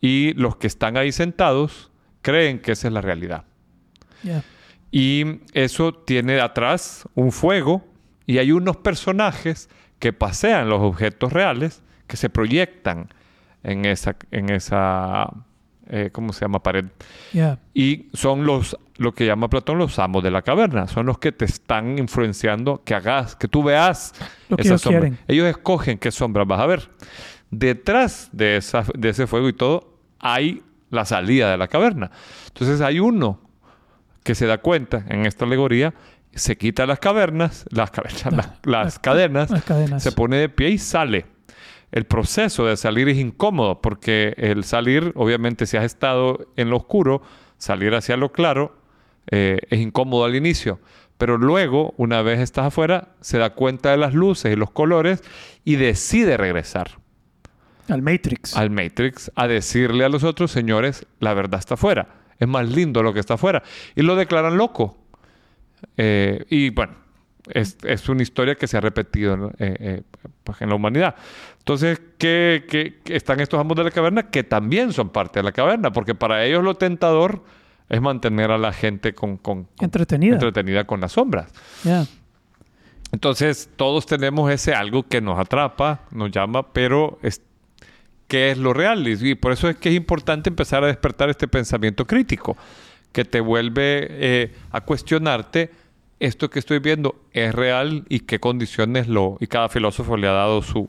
[0.00, 1.90] Y los que están ahí sentados
[2.22, 3.44] creen que esa es la realidad.
[4.90, 7.84] Y eso tiene atrás un fuego
[8.26, 13.08] y hay unos personajes que pasean los objetos reales que se proyectan
[13.62, 15.28] en esa, en esa
[15.88, 16.62] eh, ¿cómo se llama?
[16.62, 16.86] Pared.
[17.32, 17.58] Yeah.
[17.74, 20.86] Y son los, lo que llama Platón, los amos de la caverna.
[20.88, 24.14] Son los que te están influenciando que hagas, que tú veas
[24.48, 25.00] Lo que esa ellos sombra.
[25.00, 25.18] quieren.
[25.28, 26.88] Ellos escogen qué sombras vas a ver.
[27.50, 32.10] Detrás de, esa, de ese fuego y todo, hay la salida de la caverna.
[32.48, 33.40] Entonces hay uno
[34.24, 35.94] que se da cuenta en esta alegoría,
[36.34, 40.02] se quita las cavernas, las, cavernas, las, las cadenas, Las cadenas.
[40.02, 41.26] se pone de pie y sale.
[41.92, 46.76] El proceso de salir es incómodo porque el salir, obviamente, si has estado en lo
[46.78, 47.22] oscuro,
[47.58, 48.76] salir hacia lo claro
[49.30, 50.80] eh, es incómodo al inicio.
[51.18, 55.22] Pero luego, una vez estás afuera, se da cuenta de las luces y los colores
[55.64, 56.98] y decide regresar
[57.88, 58.54] Al Matrix.
[58.56, 62.08] al Matrix a decirle a los otros, señores, la verdad está afuera.
[62.38, 63.62] Es más lindo lo que está afuera.
[63.94, 64.98] Y lo declaran loco.
[65.96, 66.94] Eh, y bueno,
[67.48, 69.48] es, es una historia que se ha repetido ¿no?
[69.58, 70.02] Eh, eh,
[70.44, 71.14] pues, en la humanidad.
[71.60, 74.30] Entonces, ¿qué, qué- qué están estos amos de la caverna?
[74.30, 77.42] Que también son parte de la caverna, porque para ellos lo tentador
[77.88, 80.34] es mantener a la gente con, con- con- Entretenida.
[80.34, 81.52] entretenida con las sombras.
[81.84, 82.06] Yeah.
[83.12, 87.40] Entonces, todos tenemos ese algo que nos atrapa, nos llama, pero es,
[88.28, 89.06] ¿qué es lo real?
[89.06, 92.56] Y, y por eso es que es importante empezar a despertar este pensamiento crítico,
[93.12, 95.70] que te vuelve eh, a cuestionarte
[96.18, 99.36] esto que estoy viendo es real y qué condiciones lo...
[99.40, 100.88] Y cada filósofo le ha dado su...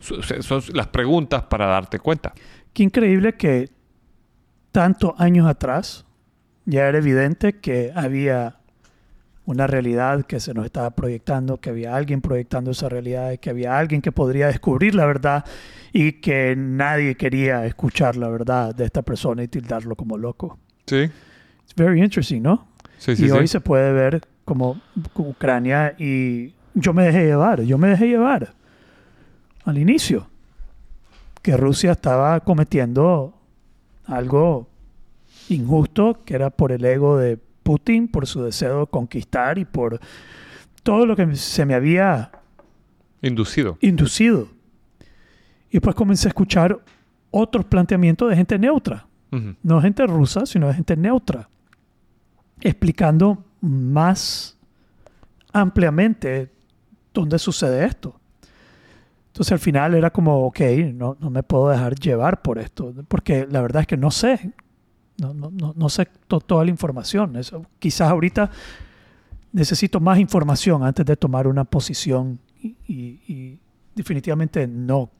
[0.00, 2.34] su- se- son las preguntas para darte cuenta.
[2.72, 3.70] Qué increíble que
[4.72, 6.04] tantos años atrás
[6.66, 8.56] ya era evidente que había
[9.46, 13.78] una realidad que se nos estaba proyectando, que había alguien proyectando esa realidad, que había
[13.78, 15.44] alguien que podría descubrir la verdad
[15.92, 20.58] y que nadie quería escuchar la verdad de esta persona y tildarlo como loco.
[20.86, 21.08] Sí,
[21.62, 22.68] It's very interesting, ¿no?
[22.98, 23.30] sí, y sí.
[23.30, 23.52] hoy sí.
[23.52, 24.80] se puede ver como
[25.14, 28.52] Ucrania y yo me dejé llevar, yo me dejé llevar
[29.64, 30.28] al inicio
[31.42, 33.32] que Rusia estaba cometiendo
[34.06, 34.68] algo
[35.48, 40.00] injusto que era por el ego de Putin, por su deseo de conquistar y por
[40.82, 42.30] todo lo que se me había
[43.22, 43.78] Inducido.
[43.80, 44.48] inducido.
[45.68, 46.78] Y después comencé a escuchar
[47.30, 49.06] otros planteamientos de gente neutra
[49.62, 51.48] no gente rusa, sino de gente neutra,
[52.60, 54.56] explicando más
[55.52, 56.50] ampliamente
[57.12, 58.18] dónde sucede esto.
[59.28, 60.60] Entonces al final era como, ok,
[60.94, 64.52] no, no me puedo dejar llevar por esto, porque la verdad es que no sé,
[65.18, 67.36] no, no, no, no sé to- toda la información.
[67.36, 68.50] Eso, quizás ahorita
[69.52, 73.58] necesito más información antes de tomar una posición y, y- y
[73.94, 75.10] definitivamente no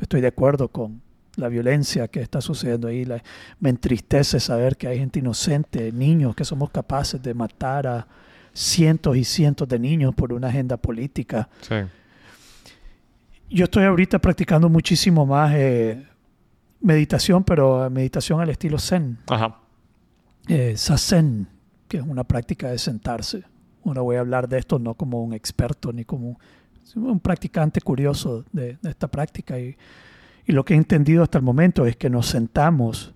[0.00, 1.00] estoy de acuerdo con
[1.36, 3.04] la violencia que está sucediendo ahí.
[3.04, 3.22] La-
[3.60, 8.06] me entristece saber que hay gente inocente, niños, que somos capaces de matar a
[8.54, 11.48] cientos y cientos de niños por una agenda política.
[11.60, 11.74] Sí.
[13.50, 16.04] Yo estoy ahorita practicando muchísimo más eh,
[16.86, 19.58] meditación, pero meditación al estilo zen, Ajá.
[20.48, 21.48] eh, sazen,
[21.88, 23.42] que es una práctica de sentarse.
[23.84, 26.38] Ahora voy a hablar de esto no como un experto ni como
[26.84, 29.58] sino un practicante curioso de, de esta práctica.
[29.58, 29.76] Y,
[30.46, 33.12] y lo que he entendido hasta el momento es que nos sentamos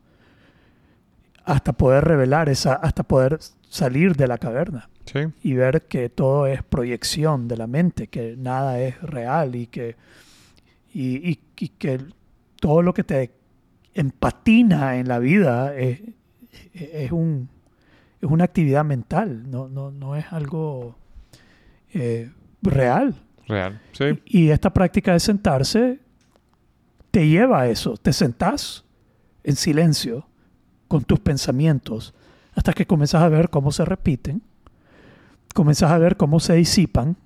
[1.45, 5.21] hasta poder revelar esa, hasta poder salir de la caverna Sí.
[5.43, 9.97] y ver que todo es proyección de la mente, que nada es real y que,
[10.93, 12.01] y, y- y que
[12.61, 13.31] todo lo que te
[13.95, 16.01] empatina en la vida es,
[16.73, 17.49] es, un,
[18.21, 20.97] es una actividad mental, no, no, no es algo
[21.93, 22.31] eh,
[22.63, 23.15] real.
[23.47, 23.81] Real.
[23.93, 24.05] Sí.
[24.27, 26.01] Y esta práctica de sentarse
[27.11, 27.97] te lleva a eso.
[27.97, 28.85] Te sentás
[29.43, 30.27] en silencio
[30.89, 32.15] con tus pensamientos
[32.55, 34.43] hasta que comienzas a ver cómo se repiten,
[35.55, 37.17] comienzas a ver cómo se disipan,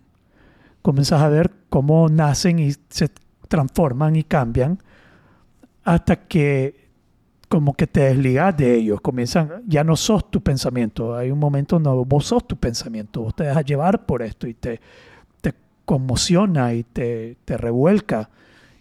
[0.82, 3.10] comienzas a ver cómo nacen y se
[3.48, 4.78] transforman y cambian
[5.84, 6.84] hasta que
[7.48, 11.78] como que te desligas de ellos, comienzan, ya no sos tu pensamiento, hay un momento
[11.78, 14.80] donde vos sos tu pensamiento, vos te dejas llevar por esto y te,
[15.40, 15.54] te
[15.84, 18.28] conmociona y te, te revuelca.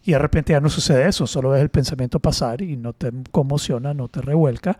[0.05, 3.11] Y de repente ya no sucede eso, solo ves el pensamiento pasar y no te
[3.31, 4.77] conmociona, no te revuelca,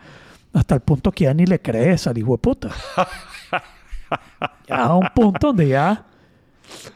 [0.53, 2.69] hasta el punto que ya ni le crees al hijo de puta.
[4.69, 6.05] a un punto donde ya,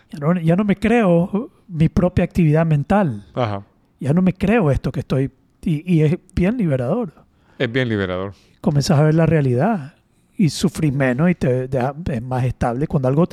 [0.09, 3.63] ya, no, ya no me creo mi propia actividad mental, Ajá.
[4.00, 5.32] Ya no me creo esto que estoy,
[5.64, 7.14] y, y es bien liberador.
[7.58, 8.34] Es bien liberador.
[8.62, 9.95] Comienzas a ver la realidad
[10.38, 12.88] y sufrís menos y te deja- es más estable.
[12.88, 13.28] Cuando algo,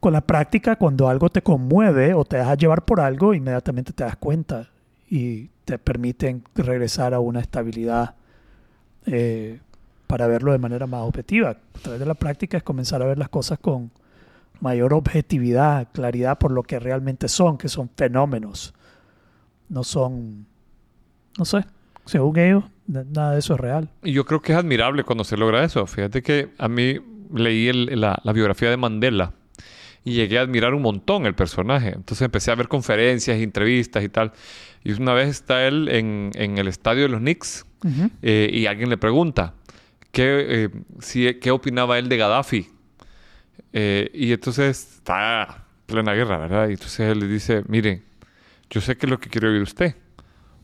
[0.00, 4.04] con la práctica, cuando algo te conmueve o te deja llevar por algo, inmediatamente te
[4.04, 4.70] das cuenta
[5.08, 8.14] y te permiten regresar a una estabilidad
[9.06, 9.60] eh,
[10.06, 11.50] para verlo de manera más objetiva.
[11.50, 13.90] A través de la práctica es comenzar a ver las cosas con
[14.60, 18.72] mayor objetividad, claridad por lo que realmente son, que son fenómenos.
[19.68, 20.46] No son,
[21.38, 21.64] no sé,
[22.04, 23.90] según ellos, na- nada de eso es real.
[24.04, 25.86] Y yo creo que es admirable cuando se logra eso.
[25.86, 26.98] Fíjate que a mí
[27.34, 29.32] leí el- la, la biografía de Mandela
[30.04, 31.88] y llegué a admirar un montón el personaje.
[31.88, 34.32] Entonces empecé a ver conferencias, entrevistas y tal.
[34.84, 37.66] Y una vez está él en, en el estadio de los Knicks
[38.22, 39.54] eh, y alguien le pregunta
[40.12, 40.68] qué, eh,
[41.00, 42.68] si- qué opinaba él de Gaddafi.
[43.72, 46.68] Eh, y entonces está plena guerra, ¿verdad?
[46.68, 48.02] Y entonces él le dice, mire,
[48.70, 49.96] yo sé que es lo que quiere oír usted.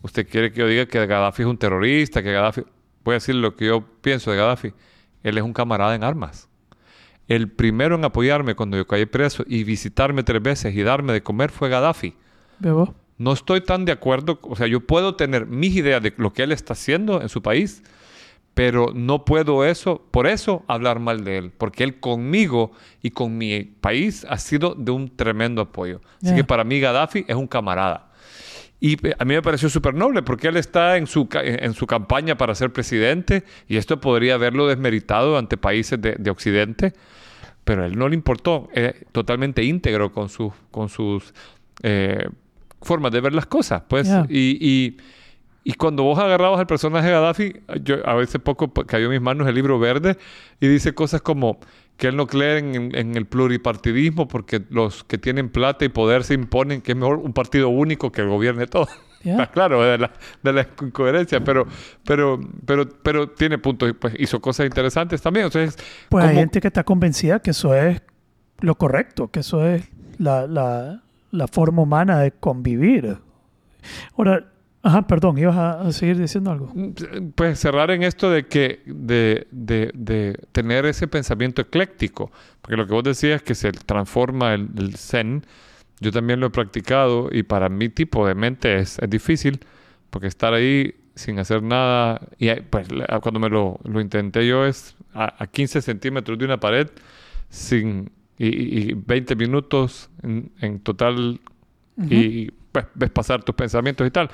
[0.02, 2.62] Usted quiere que yo diga que Gaddafi es un terrorista, que Gaddafi...
[3.04, 4.72] Voy a decir lo que yo pienso de Gaddafi.
[5.22, 6.48] Él es un camarada en armas.
[7.28, 11.22] El primero en apoyarme cuando yo caí preso y visitarme tres veces y darme de
[11.22, 12.14] comer fue Gaddafi.
[12.58, 12.94] ¿Veo?
[13.18, 16.42] No estoy tan de acuerdo, o sea, yo puedo tener mis ideas de lo que
[16.42, 17.82] él está haciendo en su país,
[18.54, 22.72] pero no puedo eso, por eso hablar mal de él, porque él conmigo
[23.02, 26.00] y con mi país ha sido de un tremendo apoyo.
[26.22, 28.10] Así que para mí Gaddafi es un camarada.
[28.78, 31.72] Y eh, a mí me pareció súper noble porque él está en su, ca- en
[31.72, 36.92] su campaña para ser presidente y esto podría haberlo desmeritado ante países de, de Occidente,
[37.64, 41.32] pero a él no le importó, eh, totalmente íntegro con, sus con sus
[41.84, 42.28] eh,
[42.82, 43.82] formas de ver las cosas.
[43.88, 44.96] Pues, y,
[45.64, 47.52] y cuando vos agarrabas al personaje de Gaddafi,
[47.82, 50.16] yo a veces poco cayó en mis manos el libro verde
[50.60, 51.58] y dice cosas como
[51.96, 56.24] que él no cree en, en el pluripartidismo porque los que tienen plata y poder
[56.24, 58.88] se imponen que es mejor un partido único que gobierne todo.
[59.24, 60.10] Está claro, de la,
[60.42, 61.68] de la incoherencia, pero,
[62.04, 65.46] pero, pero, pero tiene puntos, y, pues hizo cosas interesantes también.
[65.46, 65.76] Entonces,
[66.08, 68.02] Pues hay ¿cómo- gente que está convencida que eso es
[68.58, 69.88] lo correcto, que eso es
[70.18, 73.18] la, la, la forma humana de convivir.
[74.16, 74.44] Ahora,
[74.82, 76.72] ajá, perdón, ibas a, seguir diciendo algo.
[77.34, 82.30] pues cerrar en esto de que de, de- de tener ese pensamiento ecléctico,
[82.60, 85.44] porque lo que vos decías que se transforma el, el zen,
[86.00, 89.60] yo también lo he practicado y para mi tipo de mente es, es difícil,
[90.10, 92.88] porque estar ahí sin hacer nada, y pues
[93.22, 96.88] cuando me lo, lo intenté yo es a, a 15 centímetros de una pared,
[97.50, 101.40] sin, y, y- y 20 minutos en, en total
[102.08, 104.30] y pues, ves pasar tus pensamientos y tal.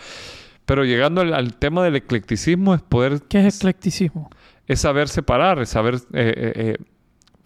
[0.64, 4.30] Pero llegando al, al tema del eclecticismo es poder, ¿Qué es eclecticismo?
[4.66, 6.76] es saber separar, es saber eh, eh, eh,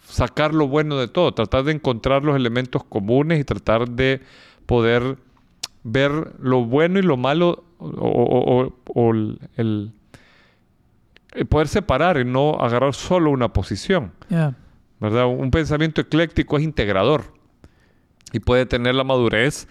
[0.05, 4.21] sacar lo bueno de todo, tratar de encontrar los elementos comunes y tratar de
[4.67, 5.17] poder
[5.85, 9.13] ver lo bueno y lo malo o, o- o- o
[9.57, 9.93] el,
[11.49, 14.13] poder separar y no agarrar solo una posición.
[15.01, 15.27] ¿verdad?
[15.27, 17.25] Un pensamiento ecléctico es integrador
[18.33, 19.67] y puede tener la madurez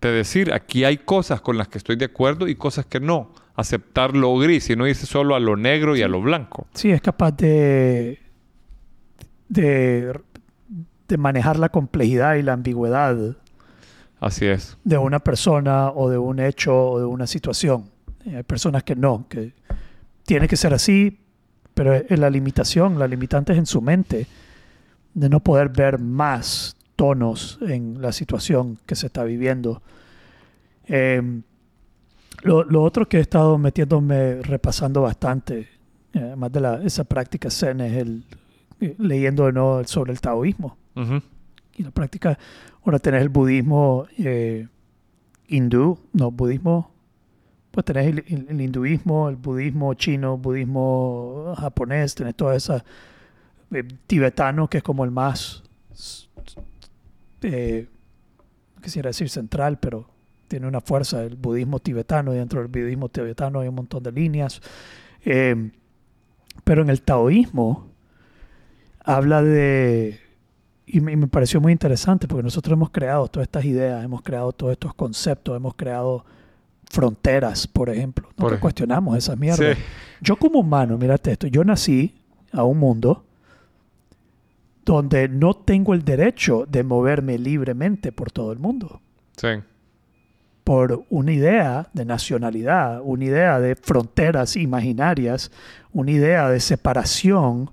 [0.00, 3.32] de decir, aquí hay cosas con las que estoy de acuerdo y cosas que no.
[3.56, 6.66] Aceptar lo gris y no irse solo a lo negro y a lo blanco.
[6.74, 8.20] Sí, es capaz de,
[9.48, 10.18] de,
[11.08, 13.16] de manejar la complejidad y la ambigüedad
[14.20, 14.76] Así es.
[14.84, 17.90] de una persona o de un hecho o de una situación.
[18.24, 19.52] Eh, Hay personas que no, que
[20.24, 21.18] tiene que ser así,
[21.74, 24.26] pero es la limitación, la limitante es en su mente
[25.14, 29.80] de no poder ver más tonos en la situación que se está viviendo.
[30.88, 31.22] Eh,
[32.42, 35.60] lo, lo otro que he estado metiéndome, repasando bastante,
[36.12, 38.24] eh, además de la, esa práctica zen, es el,
[38.80, 41.22] eh, leyendo de nuevo sobre el taoísmo Ujú.
[41.76, 42.36] y la práctica.
[42.84, 44.66] Ahora tenés el budismo eh,
[45.46, 46.90] hindú, no, budismo.
[47.70, 52.84] Pues tenés el, el- el hinduismo, el budismo chino, budismo japonés, tenés toda esa.
[53.70, 55.62] eh, tibetano, que es como el más.
[57.42, 57.88] Eh,
[58.76, 60.08] no quisiera decir central, pero
[60.48, 61.22] tiene una fuerza.
[61.24, 64.60] El budismo tibetano, y dentro del budismo tibetano hay un montón de líneas.
[65.24, 65.70] Eh,
[66.64, 67.86] pero en el taoísmo
[69.04, 70.20] habla de
[70.86, 74.22] y me, y me pareció muy interesante porque nosotros hemos creado todas estas ideas, hemos
[74.22, 76.24] creado todos estos conceptos, hemos creado
[76.90, 78.28] fronteras, por ejemplo.
[78.36, 79.76] Por Nunca ej- cuestionamos esas mierdas.
[79.76, 79.82] Sí.
[80.22, 82.14] Yo como humano, mírate esto, yo nací
[82.52, 83.24] a un mundo
[84.94, 89.02] donde no tengo el derecho de moverme libremente por todo el mundo.
[89.36, 89.48] Sí.
[90.64, 95.50] Por una idea de nacionalidad, una idea de fronteras imaginarias,
[95.92, 97.70] una idea de separación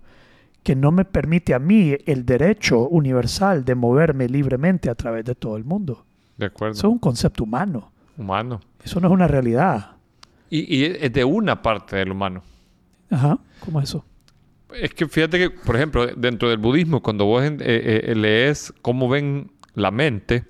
[0.62, 5.36] que no me permite a mí el derecho universal de moverme libremente a través de
[5.36, 6.06] todo el mundo.
[6.36, 6.74] De acuerdo.
[6.74, 7.94] Eso es un concepto humano.
[8.18, 8.60] Humano.
[8.84, 9.92] Eso no es una realidad.
[10.50, 12.44] Y, y es de una parte del humano.
[13.10, 14.04] Ajá, ¿cómo es eso?
[14.74, 18.74] Es que fíjate que, por ejemplo, dentro del budismo, cuando vos en- eh, eh, lees
[18.82, 20.44] cómo ven la mente,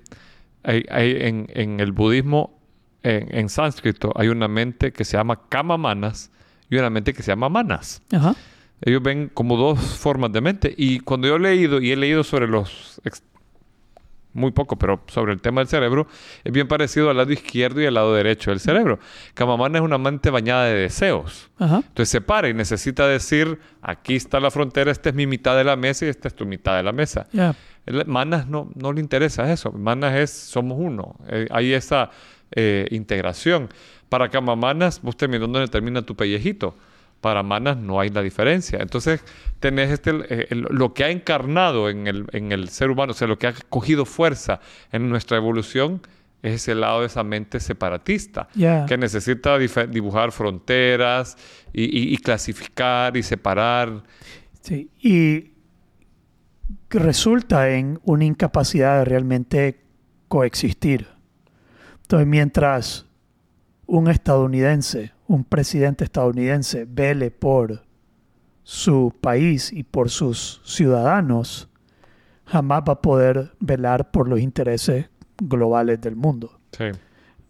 [0.62, 2.58] hay, hay en, en el budismo,
[3.02, 6.30] en, en sánscrito, hay una mente que se llama kama manas
[6.70, 8.02] y una mente que se llama manas.
[8.12, 8.34] Ajá.
[8.80, 10.74] ellos ven como dos formas de mente.
[10.76, 13.22] Y cuando yo he leído, y he leído sobre los, ex-
[14.36, 16.06] muy poco, pero sobre el tema del cerebro,
[16.44, 18.98] es bien parecido al lado izquierdo y al lado derecho del cerebro.
[19.34, 21.50] Camamana es una mente bañada de deseos.
[21.58, 21.76] Ajá.
[21.78, 25.64] Entonces se para y necesita decir, aquí está la frontera, esta es mi mitad de
[25.64, 27.26] la mesa y esta es tu mitad de la mesa.
[28.06, 29.72] Manas no, no le interesa eso.
[29.72, 31.16] Manas es, somos uno.
[31.28, 32.10] Eh, hay esa
[32.50, 33.68] eh, integración.
[34.08, 36.76] Para Camamanas, vos terminás donde termina tu pellejito.
[37.20, 38.78] Para Manas no hay la diferencia.
[38.80, 39.24] Entonces,
[39.58, 43.14] tenés este, eh, el- lo que ha encarnado en el, en el ser humano, o
[43.14, 44.60] sea, lo que ha cogido fuerza
[44.92, 46.02] en nuestra evolución,
[46.42, 48.48] es ese lado de esa mente separatista
[48.86, 51.36] que necesita dibujar fronteras
[51.72, 54.02] y, y- y clasificar y separar.
[54.60, 55.52] Sí, y
[56.90, 59.80] resulta en una incapacidad de realmente
[60.28, 61.08] coexistir.
[62.02, 63.06] Entonces, mientras
[63.86, 67.82] un estadounidense, un presidente estadounidense, vele por
[68.62, 71.68] su país y por sus ciudadanos,
[72.44, 75.06] jamás va a poder velar por los intereses
[75.38, 76.84] globales del mundo Sí.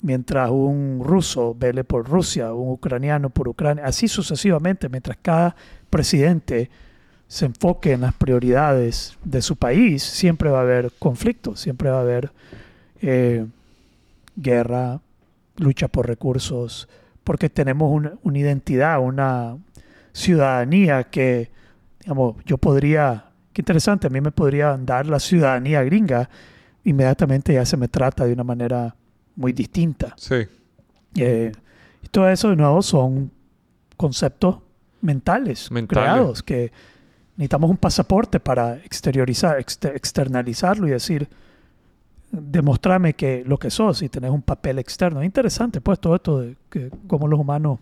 [0.01, 5.57] mientras un ruso vele por Rusia, un ucraniano por Ucrania, así sucesivamente, mientras cada
[5.91, 6.71] presidente
[7.29, 11.99] se enfoque en las prioridades de su país, siempre va a haber conflictos, siempre va
[11.99, 12.31] a haber
[13.03, 13.47] eh,
[14.37, 15.01] guerra,
[15.57, 16.89] lucha por recursos,
[17.27, 19.59] porque tenemos una, una identidad, una
[20.13, 21.51] ciudadanía que,
[22.01, 26.31] digamos, yo podría, qué interesante, a mí me podría dar la ciudadanía gringa,
[26.85, 28.95] inmediatamente ya se me trata de una manera
[29.35, 30.15] muy distinta.
[30.17, 30.37] Sí.
[31.17, 31.51] Eh,
[32.01, 33.33] y todo eso, de nuevo, son
[33.97, 34.59] conceptos
[35.01, 36.05] mentales, Mentales.
[36.09, 36.71] creados que
[37.37, 41.29] necesitamos un pasaporte para exteriorizar, exter- externalizarlo y decir,
[42.31, 45.21] demostrame que lo que sos y tenés un papel externo.
[45.21, 47.79] Es interesante, pues, todo esto de que cómo los humanos...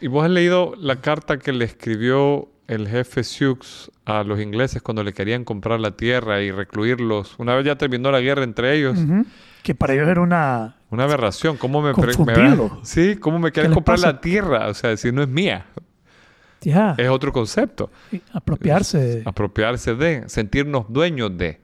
[0.00, 4.80] ¿Y vos has leído la carta que le escribió el jefe Sioux a los ingleses
[4.82, 7.34] cuando le querían comprar la tierra y recluirlos?
[7.38, 8.98] Una vez ya terminó la guerra entre ellos.
[8.98, 9.24] Ujú.
[9.62, 10.76] Que para ellos era una...
[10.90, 11.56] Una aberración.
[11.56, 12.70] ¿Cómo me, me.
[12.82, 14.12] Sí, ¿cómo me quieren comprar pasa?
[14.12, 14.68] la tierra?
[14.68, 15.66] O sea, si no es mía.
[16.62, 17.90] Ya, Es otro concepto.
[18.32, 18.98] apropiarse.
[18.98, 21.60] de- Apropiarse de, sentirnos dueños de.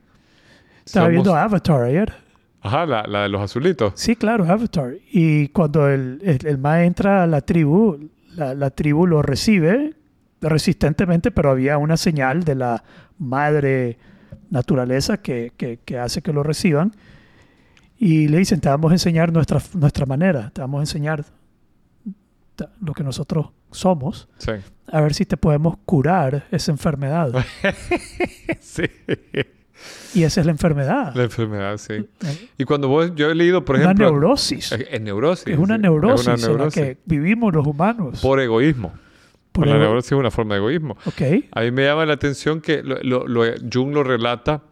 [0.85, 2.13] Estaba Somos- viendo Avatar ayer.
[2.61, 3.93] Ajá, la, la de los azulitos.
[3.95, 4.93] Sí, claro, Avatar.
[5.11, 9.93] Y cuando el, el, el mae entra a la tribu, la, la tribu lo recibe
[10.41, 12.83] resistentemente, pero había una señal de la
[13.19, 13.97] madre
[14.49, 16.91] naturaleza que, que, que hace que lo reciban.
[17.97, 21.23] Y le dicen, te vamos a enseñar nuestra, nuestra manera, te vamos a enseñar
[22.81, 24.51] lo que nosotros somos, Sí.
[24.91, 27.31] a ver si te podemos curar esa enfermedad.
[28.59, 28.83] sí.
[30.13, 31.13] Y esa es la enfermedad.
[31.15, 31.93] La enfermedad, sí.
[31.93, 34.05] Eh, Y cuando vos, yo he leído, por una ejemplo...
[34.11, 34.71] neurosis.
[34.71, 35.47] Es, neurosis.
[35.47, 36.77] Es una neurosis, Es una neurosis.
[36.77, 38.19] en la que vivimos los humanos.
[38.21, 38.93] Por egoísmo.
[39.51, 40.97] Por la ego- neurosis es una forma de egoísmo.
[41.05, 41.21] Ok.
[41.51, 44.63] A mí me llama la atención que lo, lo- lo- Jung lo relata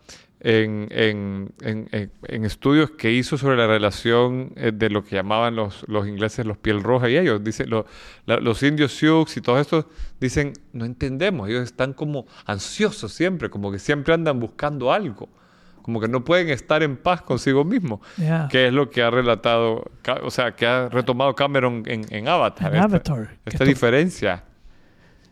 [0.43, 5.55] en, en- en- en- estudios que hizo sobre la relación eh, de lo que llamaban
[5.55, 7.41] los, los ingleses los piel roja y ellos.
[7.43, 7.85] Dice, lo-
[8.25, 9.85] la- los indios Sioux y todos estos
[10.19, 15.29] dicen, no entendemos, ellos están como ansiosos siempre, como que siempre andan buscando algo,
[15.81, 18.01] como que no pueden estar en paz consigo mismos.
[18.49, 19.89] Que es lo que ha relatado,
[20.23, 22.73] o sea, que ha retomado Cameron en, en Avatar.
[22.75, 24.43] Esta- Avatar, Esta diferencia.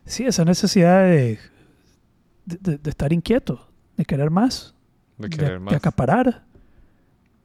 [0.05, 1.37] Sí, esa necesidad de,
[2.45, 4.73] de- de- de estar inquieto, de querer más,
[5.17, 5.73] De de, querer de más.
[5.73, 6.43] acaparar,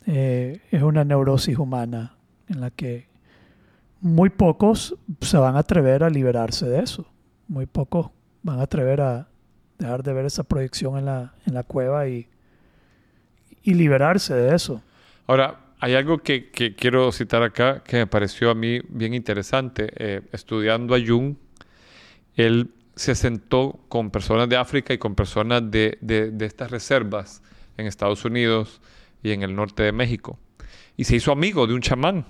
[0.06, 2.14] eh, es una neurosis humana
[2.48, 3.06] en la que
[4.00, 7.06] muy pocos se van a atrever a liberarse de eso.
[7.48, 8.10] Muy pocos
[8.42, 9.28] van a atrever a
[9.78, 12.28] dejar de ver esa proyección en la, en la cueva y,
[13.62, 14.82] y liberarse de eso.
[15.26, 19.88] Ahora, hay algo que, que quiero citar acá que me pareció a mí bien interesante.
[19.96, 21.34] Eh, estudiando a Jung,
[22.36, 27.42] él se sentó con personas de África y con personas de, de- de estas reservas
[27.76, 28.80] en Estados Unidos
[29.22, 30.38] y en el norte de México.
[30.96, 32.26] Y se hizo amigo de un chamán.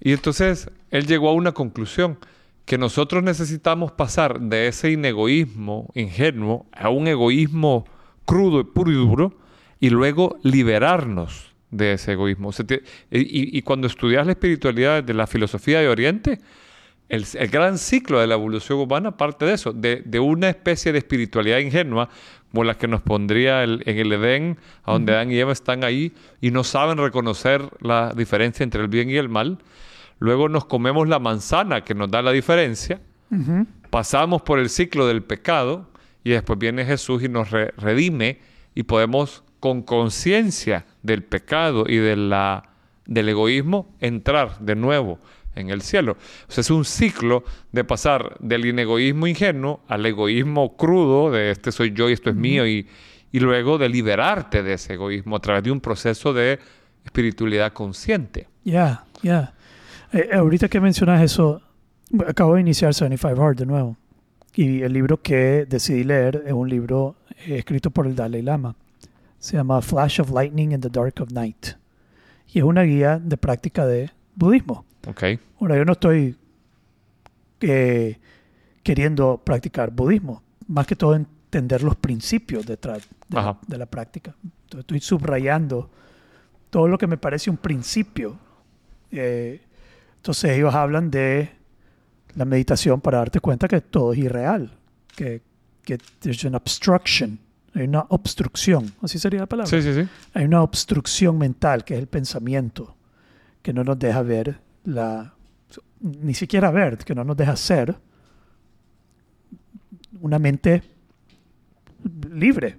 [0.00, 2.18] Y entonces él llegó a una conclusión,
[2.64, 7.84] que nosotros necesitamos pasar de ese inegoísmo ingenuo a un egoísmo
[8.24, 9.38] crudo y puro y duro,
[9.80, 12.50] y luego liberarnos de ese egoísmo.
[13.10, 16.38] Y, cuando estudias la espiritualidad de la filosofía de Oriente,
[17.10, 21.58] el, gran ciclo de la evolución humana parte de eso, de una especie de espiritualidad
[21.58, 22.08] ingenua,
[22.54, 25.82] como la que nos pondría el- en el Edén, a donde Adán y Eva están
[25.82, 29.58] ahí y no saben reconocer la diferencia entre el bien y el mal.
[30.20, 33.00] Luego nos comemos la manzana que nos da la diferencia,
[33.90, 35.88] pasamos por el ciclo del pecado
[36.22, 38.38] y después viene Jesús y nos re- redime
[38.76, 42.68] y podemos con conciencia del pecado y de la,
[43.06, 45.18] del egoísmo entrar de nuevo
[45.54, 46.16] en el cielo.
[46.48, 51.72] O sea, es un ciclo de pasar del inegoísmo ingenuo al egoísmo crudo de este
[51.72, 52.86] soy yo y esto es mío y,
[53.32, 56.58] y luego de liberarte de ese egoísmo a través de un proceso de
[57.04, 58.48] espiritualidad consciente.
[58.64, 59.54] Ya, ya.
[60.12, 61.60] Eh, ahorita que mencionas eso,
[62.26, 63.96] acabo de iniciar 75 Hard de nuevo.
[64.54, 68.76] Y el libro que decidí leer es un libro eh, escrito por el Dalai Lama.
[69.38, 71.70] Se llama Flash of Lightning in the Dark of Night.
[72.52, 74.84] Y es una guía de práctica de budismo.
[75.06, 75.24] Ok.
[75.60, 76.36] Ahora, yo no estoy
[77.60, 78.18] eh,
[78.82, 80.42] queriendo practicar budismo.
[80.66, 83.06] Más que todo entender los principios detrás
[83.66, 84.34] de la práctica.
[84.42, 85.90] Entonces, estoy subrayando
[86.70, 88.38] todo lo que me parece un principio.
[89.10, 89.60] Eh,
[90.16, 91.50] entonces ellos hablan de
[92.34, 94.72] la meditación para darte cuenta que todo es irreal,
[95.14, 95.42] que,
[95.82, 97.38] que there's an obstruction,
[97.74, 99.70] hay una obstrucción, así sería la palabra.
[99.70, 100.08] Sí, sí, sí.
[100.32, 102.96] Hay una obstrucción mental, que es el pensamiento,
[103.64, 105.32] que no nos deja ver la,
[106.00, 107.96] ni siquiera ver, que no nos deja ser
[110.20, 110.82] una mente
[112.30, 112.78] libre,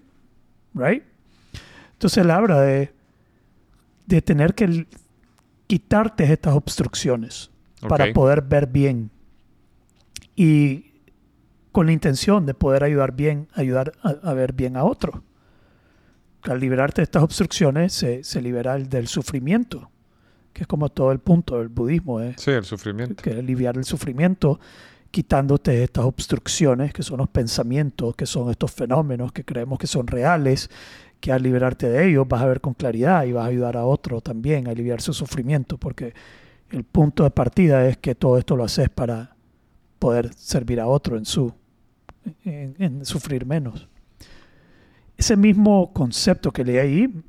[0.76, 1.04] right?
[1.94, 2.94] Entonces él habla de,
[4.06, 4.86] de tener que
[5.66, 7.50] quitarte estas obstrucciones
[7.90, 9.10] para poder ver bien
[10.36, 10.92] y
[11.72, 15.24] con la intención de poder ayudar bien, ayudar a, a ver bien a otro.
[16.44, 19.90] Al liberarte de estas obstrucciones se, se libera el del sufrimiento,
[20.56, 23.22] que es como todo el punto del budismo, es Sí, el sufrimiento.
[23.22, 24.58] que es aliviar el sufrimiento
[25.12, 30.08] quitándote estas obstrucciones que son los pensamientos, que son estos fenómenos que creemos que son
[30.08, 30.70] reales,
[31.20, 33.86] que al liberarte de ellos vas a ver con claridad y vas a ayudar a
[33.86, 36.14] otro también a aliviar su sufrimiento, porque
[36.70, 39.36] el punto de partida es que todo esto lo haces para
[40.00, 41.54] poder servir a otro en su
[42.46, 43.88] en, en sufrir menos.
[45.18, 47.24] Ese mismo concepto que leí ahí,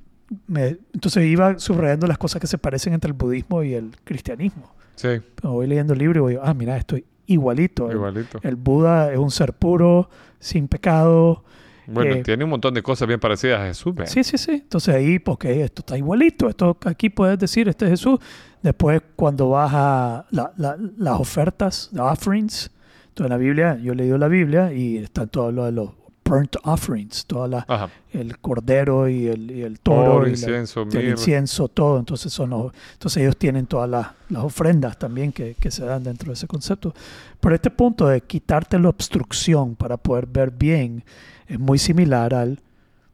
[0.47, 4.73] me- entonces iba subrayando las cosas que se parecen entre el budismo y el cristianismo.
[4.97, 5.09] Sí,
[5.41, 7.91] Cuando voy leyendo el libro y voy, ah, mira, estoy igualito.
[7.91, 8.39] El, igualito.
[8.43, 10.09] el Buda es un ser puro,
[10.39, 11.45] sin pecado.
[11.89, 13.95] Bueno, eh, tiene un montón de cosas bien parecidas a Jesús.
[13.95, 14.07] ¿ve?
[14.07, 14.53] Sí, sí, sí.
[14.53, 16.49] Entonces ahí, porque esto está igualito.
[16.49, 18.19] Esto aquí puedes decir, este es Jesús.
[18.63, 22.71] Después, cuando vas a la- la- las ofertas, the offerings,
[23.09, 25.91] entonces en la Biblia, yo he leído la Biblia y está todo lo de los
[26.29, 27.89] burnt offerings, la, Ajá.
[28.13, 31.99] el cordero y el, y el toro, Oro, y la- el incienso, todo.
[31.99, 36.03] Entonces, son los- entonces ellos tienen todas las, las ofrendas también que, que se dan
[36.03, 36.93] dentro de ese concepto.
[37.41, 41.05] Pero este punto de quitarte la obstrucción para poder ver bien
[41.47, 42.61] es muy similar al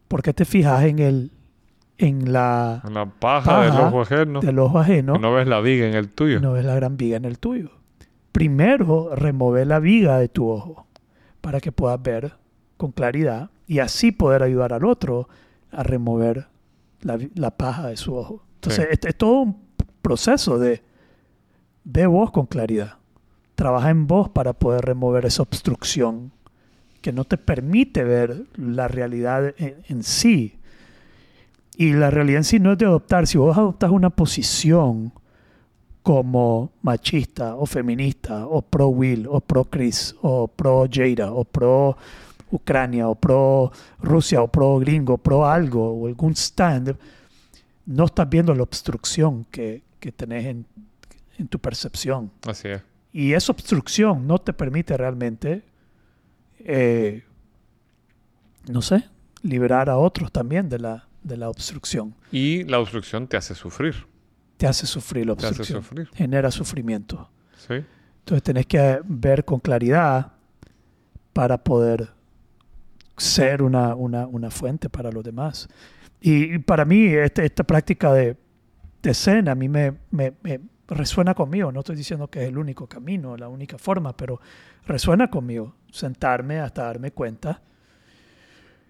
[0.09, 1.31] por qué te fijas en el
[1.99, 4.41] en la En la paja, del ojo ajeno.
[4.41, 6.41] del ojo ajeno no ves la viga en el tuyo.
[6.41, 7.71] no ves la gran viga en el tuyo.
[8.33, 10.87] Primero remove la viga de tu ojo
[11.41, 12.33] para que puedas ver
[12.83, 15.29] con claridad y así poder ayudar al otro
[15.71, 16.49] a remover
[17.03, 18.43] la, paja de su ojo.
[18.57, 18.89] Entonces, Sí.
[18.91, 19.57] este es todo un
[20.03, 20.83] proceso de
[21.85, 22.95] ve vos con claridad.
[23.55, 26.33] Trabaja en vos para poder remover esa obstrucción
[27.03, 30.59] que no te permite ver la realidad en, en sí.
[31.77, 33.29] Y la realidad en sí no es de adoptar.
[33.29, 35.13] Si vos adoptas una posición
[36.03, 41.97] como machista o feminista o pro Will o pro Chris o pro Jada o pro
[42.53, 46.97] Ucrania o pro Rusia o pro gringo, pro algo o algún stand,
[47.87, 50.67] no estás viendo la obstrucción que, que tenés en,
[51.39, 52.31] en tu percepción.
[52.47, 52.83] Así es.
[53.13, 55.63] Y esa obstrucción no te permite realmente,
[56.61, 57.25] eh,
[58.69, 59.05] no sé,
[59.43, 62.15] liberar a otros también de la, de la obstrucción.
[62.31, 64.07] Y la obstrucción te hace sufrir.
[64.57, 65.83] Te hace sufrir la Te hace obstrucción.
[65.83, 66.09] sufrir.
[66.15, 67.29] Genera sufrimiento.
[67.57, 67.75] Sí.
[68.21, 70.33] Entonces tenés que ver con claridad
[71.33, 72.11] para poder
[73.23, 75.69] ser una, una, una fuente para los demás.
[76.21, 78.37] Y, y para mí este- esta práctica de,
[79.03, 81.73] de Zen a mí me, me- me resuena conmigo.
[81.73, 84.41] No estoy diciendo que es el único camino, la única forma, pero
[84.87, 85.75] resuena conmigo.
[85.91, 87.63] Sentarme hasta darme cuenta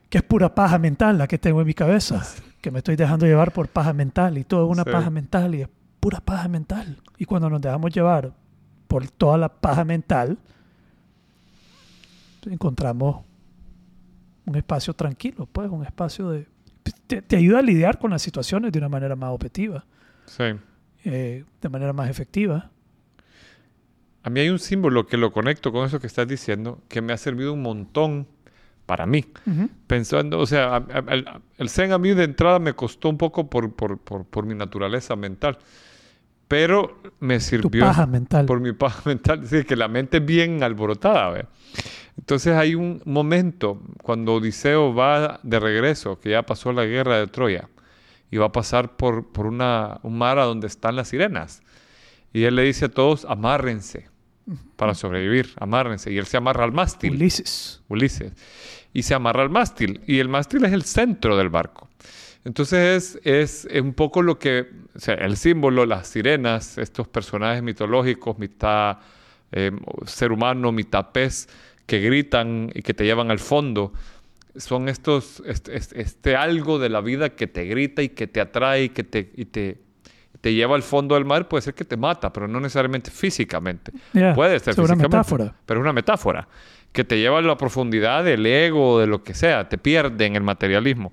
[0.09, 2.23] que es pura paja mental la que tengo en mi cabeza,
[2.61, 4.91] que me estoy dejando llevar por paja mental y todo es una Sí.
[4.91, 5.69] paja mental y es
[6.01, 6.99] pura paja mental.
[7.19, 8.33] Y cuando nos dejamos llevar
[8.89, 10.37] por toda la paja mental,
[12.51, 13.25] encontramos
[14.47, 16.47] un espacio tranquilo, pues un espacio de...
[17.07, 19.85] Te, te ayuda a lidiar con las situaciones de una manera más objetiva,
[20.27, 20.45] Sí.
[21.05, 22.71] eh, de manera más efectiva.
[24.25, 27.13] A mí hay un símbolo que lo conecto con eso que estás diciendo, que me
[27.13, 28.27] ha servido un montón
[28.87, 29.25] para mí.
[29.47, 29.69] Ujú.
[29.87, 31.25] Pensando, o sea, a- a- el,
[31.59, 34.55] el Zen a mí de entrada me costó un poco por, por, por, por mi
[34.55, 35.59] naturaleza mental,
[36.53, 38.45] pero me Tu sirvió paja mental.
[38.45, 41.31] por mi paja mental, es decir, que la mente es bien alborotada.
[41.31, 41.47] ¿ve?
[42.19, 47.27] Entonces hay un momento cuando Odiseo va de regreso, que ya pasó la guerra de
[47.27, 47.71] Troya,
[48.31, 51.63] y va a pasar por, por una, un mar a donde están las sirenas.
[52.35, 54.11] Y él le dice a todos, amárrense
[54.77, 56.13] para sobrevivir, amárrense.
[56.13, 57.15] Y él se amarra al mástil.
[57.15, 57.81] Ulises.
[57.89, 58.35] Ulises.
[58.93, 60.03] Y se amarra al mástil.
[60.07, 61.89] Y el mástil es el centro del barco.
[62.45, 67.63] Entonces es, es un poco lo que, o sea, el símbolo, las sirenas, estos personajes
[67.63, 68.99] mitológicos, mitad
[69.53, 69.71] eh,
[70.07, 71.49] ser humano, mitad pez,
[71.87, 73.93] que gritan y que te llevan al fondo.
[74.57, 78.41] Son estos, este, este- este algo de la vida que te grita y que te
[78.41, 79.79] atrae y que te, y te,
[80.41, 81.49] te lleva al fondo del mar.
[81.49, 83.93] Puede ser que te mata, pero no necesariamente físicamente.
[84.15, 85.55] Yeah, Puede ser es una físicamente, metáfora.
[85.65, 86.49] pero es una metáfora
[86.91, 90.37] que te lleva a la profundidad del ego, de lo que sea, te pierde en
[90.37, 91.13] el materialismo.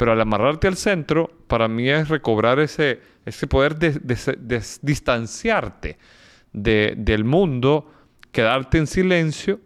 [0.00, 4.62] Pero al amarrarte al centro, para mí es recobrar ese, ese poder de, de- de
[4.80, 5.98] distanciarte
[6.54, 7.92] de- del mundo,
[8.32, 9.60] quedarte en silencio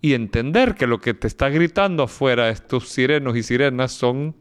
[0.00, 4.34] y entender que lo que te está gritando afuera, estos sirenos y sirenas, son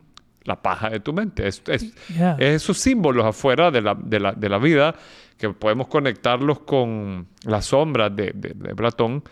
[0.45, 1.45] la paja de tu mente.
[1.45, 2.37] Es, es- Yeah.
[2.39, 4.95] es esos símbolos afuera de la, de la- de la vida
[5.37, 9.25] que podemos conectarlos con las sombras de, de- de Platón,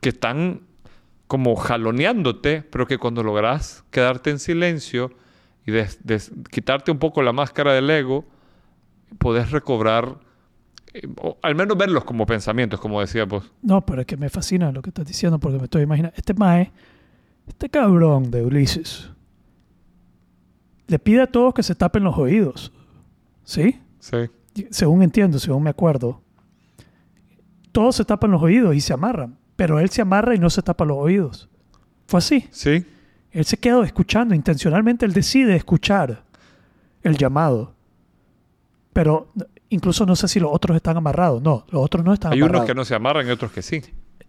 [0.00, 0.60] que están
[1.26, 5.10] como jaloneándote, pero que cuando logras quedarte en silencio
[5.70, 8.24] y des- des- quitarte un poco la máscara del ego,
[9.18, 10.18] podés recobrar,
[10.94, 13.50] eh, o al menos verlos como pensamientos, como decías vos.
[13.62, 16.14] No, pero es que me fascina lo que estás diciendo porque me estoy imaginando.
[16.16, 16.70] Este mae,
[17.48, 19.10] este cabrón de Ulises,
[20.86, 22.72] le pide a todos que se tapen los oídos.
[23.44, 23.80] ¿Sí?
[24.00, 24.16] Sí,
[24.70, 26.20] Según entiendo, según me acuerdo.
[27.72, 29.38] Todos se tapan los oídos y se amarran.
[29.56, 31.48] Pero él se amarra y no se tapa los oídos.
[32.06, 32.46] Fue así.
[32.50, 32.84] sí,
[33.32, 34.34] Él se quedó escuchando.
[34.34, 36.24] Intencionalmente él decide escuchar
[37.02, 37.74] el llamado.
[38.92, 39.32] Pero
[39.68, 41.40] incluso no sé si los otros están amarrados.
[41.42, 42.60] No, los otros no están hay amarrados.
[42.62, 43.82] unos que no se amarran y otros que sí.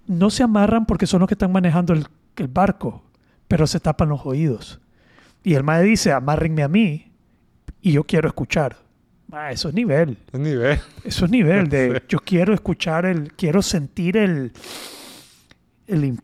[0.08, 3.04] no se amarran porque son los que están manejando el, el barco,
[3.48, 4.80] pero se tapan los oídos.
[5.44, 7.12] Y el mae dice, amárrenme a mí
[7.82, 8.78] y yo quiero escuchar.
[9.32, 10.18] Ah, eso es nivel.
[10.32, 10.80] Es nivel.
[11.04, 14.52] Eso es nivel de yo quiero escuchar el, quiero sentir el,
[15.88, 16.20] el im-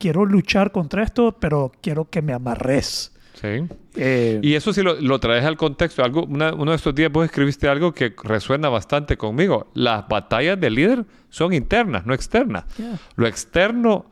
[0.00, 3.12] quiero luchar contra esto, pero quiero que me amarres.
[3.34, 3.64] Sí.
[3.96, 6.02] Eh, Y eso sí lo, lo traes al contexto.
[6.04, 9.70] Algo, una- uno de estos días vos escribiste algo que resuena bastante conmigo.
[9.74, 12.64] Las batallas del líder son internas, no externas.
[12.76, 12.98] Yeah.
[13.16, 14.06] Lo externo,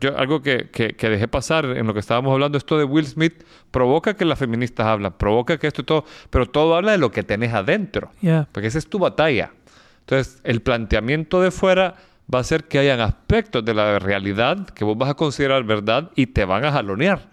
[0.00, 3.06] yo, algo que, que- que dejé pasar en lo que estábamos hablando, esto de Will
[3.06, 6.98] Smith, provoca que las feministas hablan, provoca que esto y todo, pero todo habla de
[6.98, 8.12] lo que tenés adentro.
[8.20, 8.46] yeah.
[8.52, 9.52] Porque esa es tu batalla.
[10.00, 11.96] Entonces, el planteamiento de fuera
[12.32, 16.10] va a ser que hayan aspectos de la realidad que vos vas a considerar verdad
[16.14, 17.30] y te van a jalonear.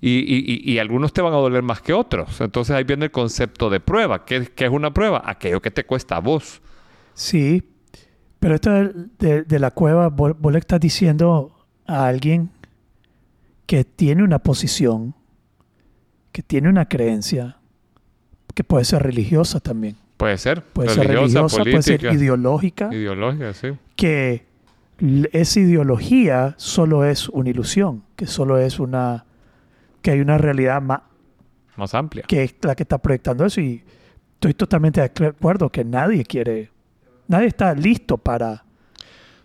[0.00, 2.40] Y, y- y- y algunos te van a doler más que otros.
[2.40, 4.24] Entonces ahí viene el concepto de prueba.
[4.24, 5.22] ¿Qué, qué es una prueba?
[5.24, 6.60] Aquello que te cuesta a vos.
[7.14, 7.62] Sí,
[8.38, 12.50] pero esto de, de- de la cueva, vos, vos le estás diciendo a alguien
[13.66, 15.14] que tiene una posición,
[16.32, 17.56] que tiene una creencia,
[18.54, 20.62] que puede ser religiosa también, Puede ser.
[20.62, 23.68] puede ser religiosa, puede ser ideológica, Ideológica, sí.
[23.96, 24.44] que
[25.32, 29.24] esa ideología solo es una ilusión, que solo es una,
[30.02, 31.00] que hay una realidad más
[31.76, 32.24] Más amplia.
[32.26, 33.82] que es la que está proyectando eso y
[34.34, 36.70] estoy totalmente de acuerdo que nadie quiere,
[37.28, 38.64] nadie está listo para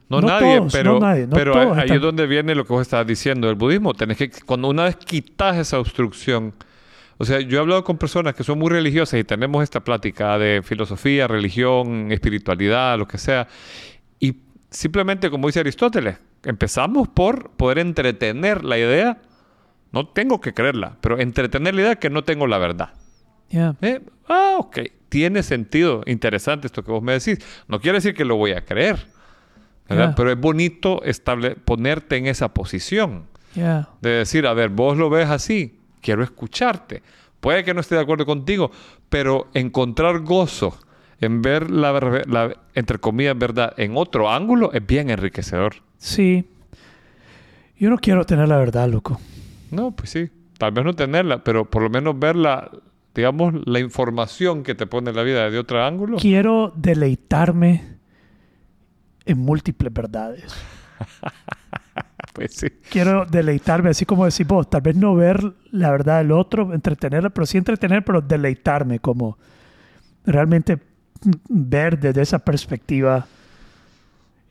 [0.09, 2.53] No, No nadie, todos, pero, no nadie, no pero todos ahí están- es donde viene
[2.55, 3.93] lo que vos estabas diciendo del budismo.
[3.93, 6.53] Tenés que, cuando una vez quitas esa obstrucción,
[7.17, 10.37] o sea, yo he hablado con personas que son muy religiosas y tenemos esta plática
[10.37, 13.47] de filosofía, religión, espiritualidad, lo que sea,
[14.19, 14.37] y
[14.69, 19.21] simplemente, como dice Aristóteles, empezamos por poder entretener la idea,
[19.91, 22.93] no tengo que creerla, pero entretener la idea que no tengo la verdad.
[23.49, 23.75] Yeah.
[23.81, 24.79] Eh, Ah, ok.
[25.09, 26.01] Tiene sentido.
[26.05, 27.39] Interesante esto que vos me decís.
[27.67, 29.05] No quiere decir que lo voy a creer.
[29.89, 30.15] Ya.
[30.15, 33.27] Pero es bonito estable ponerte en esa posición.
[33.53, 33.89] Yeah.
[34.01, 35.79] De decir, a ver, vos lo ves así.
[36.03, 37.01] Quiero escucharte.
[37.39, 38.69] Puede que no esté de acuerdo contigo,
[39.09, 40.77] pero encontrar gozo
[41.19, 45.75] en ver la, ver- la entre comillas, verdad en otro ángulo es bien enriquecedor.
[45.97, 46.45] Sí.
[47.77, 49.19] Yo no quiero tener la verdad, loco.
[49.71, 50.29] No, pues sí.
[50.57, 52.69] Tal vez no tenerla, pero por lo menos ver la,
[53.15, 56.17] digamos, la información que te pone la vida de otro ángulo.
[56.17, 57.97] Quiero deleitarme
[59.25, 60.45] en múltiples verdades.
[62.33, 62.65] Pues.
[62.89, 67.29] Quiero deleitarme, así como decís vos, tal vez no ver la verdad del otro, entretenerla,
[67.29, 69.37] pero sí entretener, pero deleitarme, como
[70.25, 70.79] realmente
[71.47, 73.27] ver desde esa perspectiva.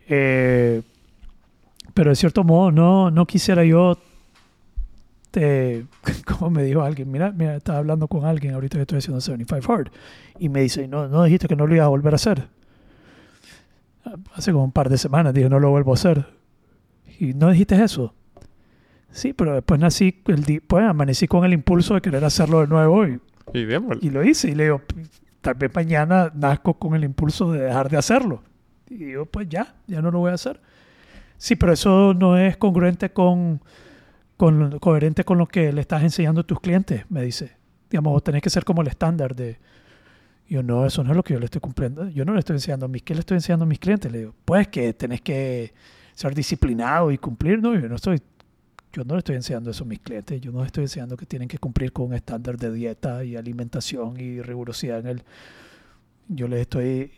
[0.09, 0.83] Eh,
[1.93, 3.99] pero de cierto modo, no, no quisiera yo,
[5.33, 5.87] te,
[6.24, 9.72] como me dijo alguien, mira, mira, estaba hablando con alguien ahorita que estoy haciendo 75
[9.72, 9.91] Hard,
[10.39, 12.45] y me dice, no, no dijiste que no lo ibas a volver a hacer.
[14.35, 16.41] Hace como un par de semanas dije, no lo vuelvo a hacer.
[17.19, 18.15] Y no dijiste eso.
[19.11, 23.07] Sí, pero después nací, el pues amanecí con el impulso de querer hacerlo de nuevo
[23.07, 23.21] y,
[23.53, 24.51] Y y lo hice.
[24.51, 24.83] Y le digo,
[25.43, 28.43] tal vez mañana nazco con el impulso de dejar de hacerlo.
[28.89, 30.61] Y digo, pues ya, ya no lo voy a hacer.
[31.37, 33.61] Sí, pero eso no es congruente con,
[34.37, 37.57] con coherente con lo que le estás enseñando a tus clientes, me dice.
[37.91, 39.59] Digamos, vos tenés que ser como el estándar de,
[40.49, 42.09] yo no, eso no es lo que yo le estoy cumpliendo.
[42.09, 44.11] Yo no le estoy enseñando a mis, ¿qué le estoy enseñando a mis clientes?
[44.11, 45.75] Le digo, pues que tenés que
[46.15, 47.61] ser disciplinado y cumplir.
[47.61, 48.21] No, yo no estoy,
[48.93, 50.41] yo no le estoy enseñando eso a mis clientes.
[50.41, 53.37] Yo no les estoy enseñando que tienen que cumplir con un estándar de dieta y
[53.37, 55.23] alimentación y rigurosidad en el.
[56.29, 57.13] Yo les estoy,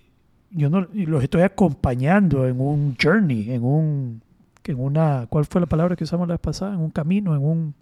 [0.51, 4.23] yo no, los estoy acompañando en un journey, en un,
[4.65, 6.75] en una, ¿cuál fue la palabra que usamos la vez pasada?
[6.75, 7.75] En un camino, en un,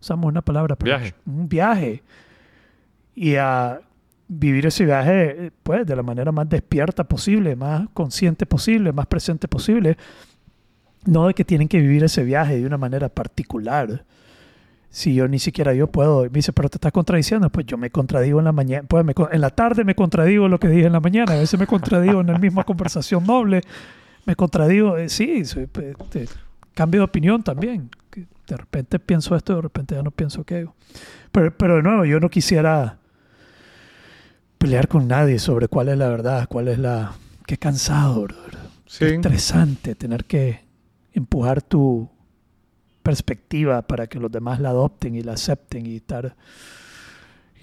[0.00, 1.14] usamos una palabra, Viaje.
[1.26, 2.02] un viaje.
[3.14, 3.80] Y a
[4.28, 9.48] vivir ese viaje pues de la manera más despierta posible, más consciente posible, más presente
[9.48, 9.96] posible.
[11.04, 14.04] No de que tienen que vivir ese viaje de una manera particular.
[14.90, 17.90] Si yo ni siquiera yo puedo, me dice, pero te estás contradiciendo, pues yo me
[17.90, 20.92] contradigo en la mañana, pues me, en la tarde me contradigo lo que dije en
[20.94, 23.60] la mañana, a veces me contradigo en la misma conversación noble,
[24.24, 26.26] me contradigo, eh, sí, soy, pues, te-
[26.74, 27.90] cambio de opinión también.
[28.46, 30.74] De repente pienso esto, de repente ya no pienso aquello.
[31.32, 32.96] Pero, pero de nuevo, yo no quisiera
[34.56, 37.12] pelear con nadie sobre cuál es la verdad, cuál es la...
[37.46, 38.26] Qué cansado.
[38.86, 39.00] Sí.
[39.04, 40.60] Qué estresante tener que
[41.12, 42.08] empujar tu
[43.02, 46.36] perspectiva para que los demás la adopten y la acepten y estar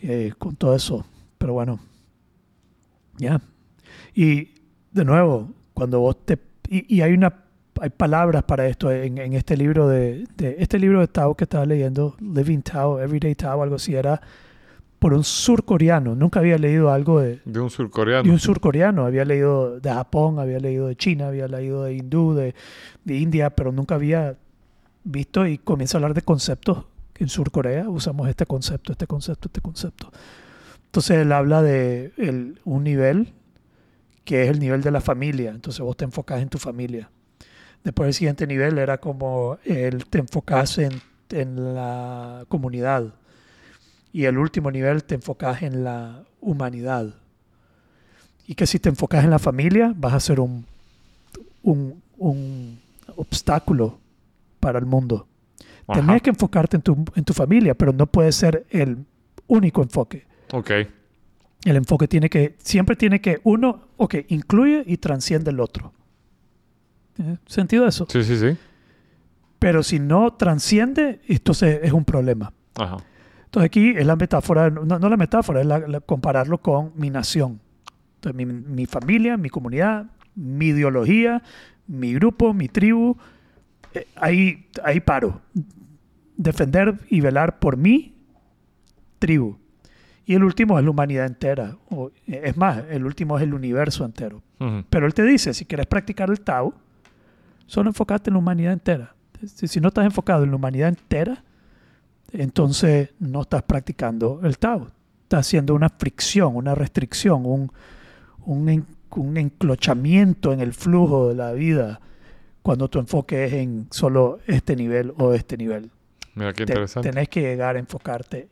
[0.02, 1.06] eh, con todo eso.
[1.38, 1.80] Pero bueno,
[3.18, 3.42] ya.
[4.14, 4.54] Y
[4.92, 6.40] de nuevo, cuando vos te...
[6.68, 7.42] Y, hay una...
[7.82, 10.56] Hay palabras para esto en, en este libro de, de...
[10.60, 14.22] Este libro de Tao que estaba leyendo, Living Tao, Everyday Tao, algo así, era
[15.00, 16.16] por un surcoreano.
[16.16, 18.24] Nunca había leído algo de, De un surcoreano.
[18.24, 19.06] de un surcoreano.
[19.06, 22.56] Había leído de Japón, había leído de China, había leído de hindú, de,
[23.04, 24.36] de India, pero nunca había
[25.04, 26.86] visto y comienza a hablar de conceptos.
[27.18, 30.12] En Surcorea usamos este concepto, este concepto, este concepto.
[30.86, 33.34] Entonces él habla de el- un nivel
[34.24, 35.52] que es el nivel de la familia.
[35.52, 37.10] Entonces vos te enfocás en tu familia.
[37.84, 40.94] Después el siguiente nivel era como el te enfocás en,
[41.30, 43.14] en la comunidad.
[44.16, 47.16] Y el último nivel te enfocas en la humanidad.
[48.48, 50.66] Y que si te enfocas en la familia, vas a ser un,
[51.64, 52.80] un, un
[53.18, 54.00] obstáculo
[54.62, 55.28] para el mundo.
[55.86, 56.00] Ajá.
[56.00, 59.00] Tenés que enfocarte en tu, en tu familia, pero no puede ser el
[59.48, 60.24] único enfoque.
[60.54, 60.72] Ok.
[61.66, 65.92] El enfoque tiene que, siempre tiene que, uno, ok, incluye y transciende el otro.
[67.16, 68.08] ¿Tiene sentido eso?
[68.10, 68.56] Sí, sí, sí.
[69.60, 72.54] Pero si no transciende, entonces es un problema.
[72.76, 72.96] Ajá.
[73.56, 77.10] Entonces aquí es la metáfora, no, no la metáfora, es la- la- compararlo con mi
[77.10, 77.62] nación.
[78.16, 81.42] Entonces mi, mi familia, mi comunidad, mi ideología,
[81.88, 83.16] mi grupo, mi tribu,
[83.94, 85.40] eh, ahí, ahí paro.
[86.36, 88.14] Defender y velar por mi
[89.20, 89.56] tribu.
[90.26, 91.78] Y el último es la humanidad entera.
[91.90, 94.42] O, eh, es más, el último es el universo entero.
[94.90, 96.74] Pero él te dice, si quieres practicar el Tao,
[97.68, 99.16] solo enfocate en la humanidad entera.
[99.46, 101.42] Si, si no estás enfocado en la humanidad entera,
[102.32, 104.90] entonces no estás practicando el Tao.
[105.24, 107.72] Estás haciendo una fricción, una restricción, un,
[108.46, 112.00] un, en- un enclochamiento en el flujo de la vida
[112.62, 115.90] cuando tu enfoque es en solo este nivel o este nivel.
[116.36, 117.10] Mira qué Te- interesante.
[117.10, 118.50] tenés que llegar a enfocarte.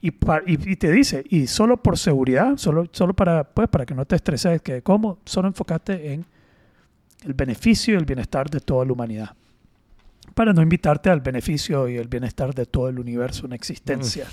[0.00, 3.86] Y, pa- y, y te dice, y solo por seguridad, solo, solo para, pues, para
[3.86, 6.26] que no te estreses, que cómo, solo enfocarte en
[7.24, 9.30] el beneficio y el bienestar de toda la humanidad.
[10.34, 14.26] Para no invitarte al beneficio y el bienestar de todo el universo en existencia.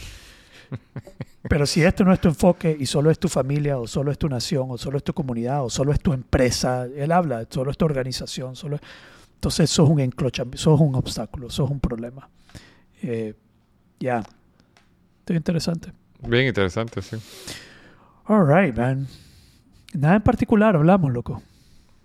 [1.49, 4.17] Pero si este no es tu enfoque y solo es tu familia o solo es
[4.17, 7.71] tu nación o solo es tu comunidad o solo es tu empresa, él habla, solo
[7.71, 8.81] es tu organización, solo es-
[9.35, 12.29] entonces sos un encrochamiento, sos un obstáculo, sos un problema.
[13.01, 13.33] Eh,
[13.99, 14.23] ya.
[15.25, 15.91] Es interesante.
[16.27, 17.17] Bien interesante, sí.
[18.25, 19.07] All right, man.
[19.93, 21.41] Nada en particular hablamos, loco.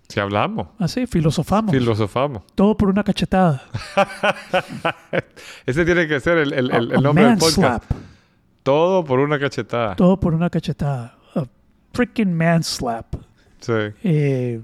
[0.09, 1.71] Si hablamos, Así, filosofamos.
[1.71, 2.43] filosofamos.
[2.55, 3.61] Todo por una cachetada.
[5.65, 7.55] Ese tiene que ser el, el- el- el A nombre del podcast.
[7.55, 7.83] slap.
[8.63, 9.95] Todo por una cachetada.
[9.95, 11.15] Todo por una cachetada.
[11.35, 11.43] A
[11.93, 13.15] freaking man slap.
[13.59, 13.73] Sí.
[14.03, 14.61] Eh,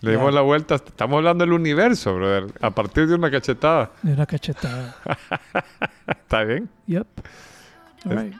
[0.00, 0.74] Le dimos la vuelta.
[0.76, 2.46] Estamos hablando del universo, brother.
[2.60, 3.90] A partir de una cachetada.
[4.02, 4.96] de una cachetada.
[6.08, 6.68] ¿Está bien?
[6.86, 7.06] Yep.
[8.06, 8.34] All right.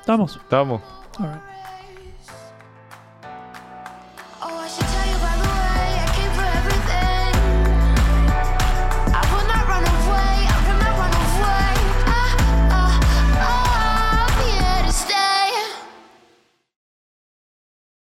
[0.00, 0.36] Estamos.
[0.36, 0.82] Estamos.
[1.18, 1.42] All right.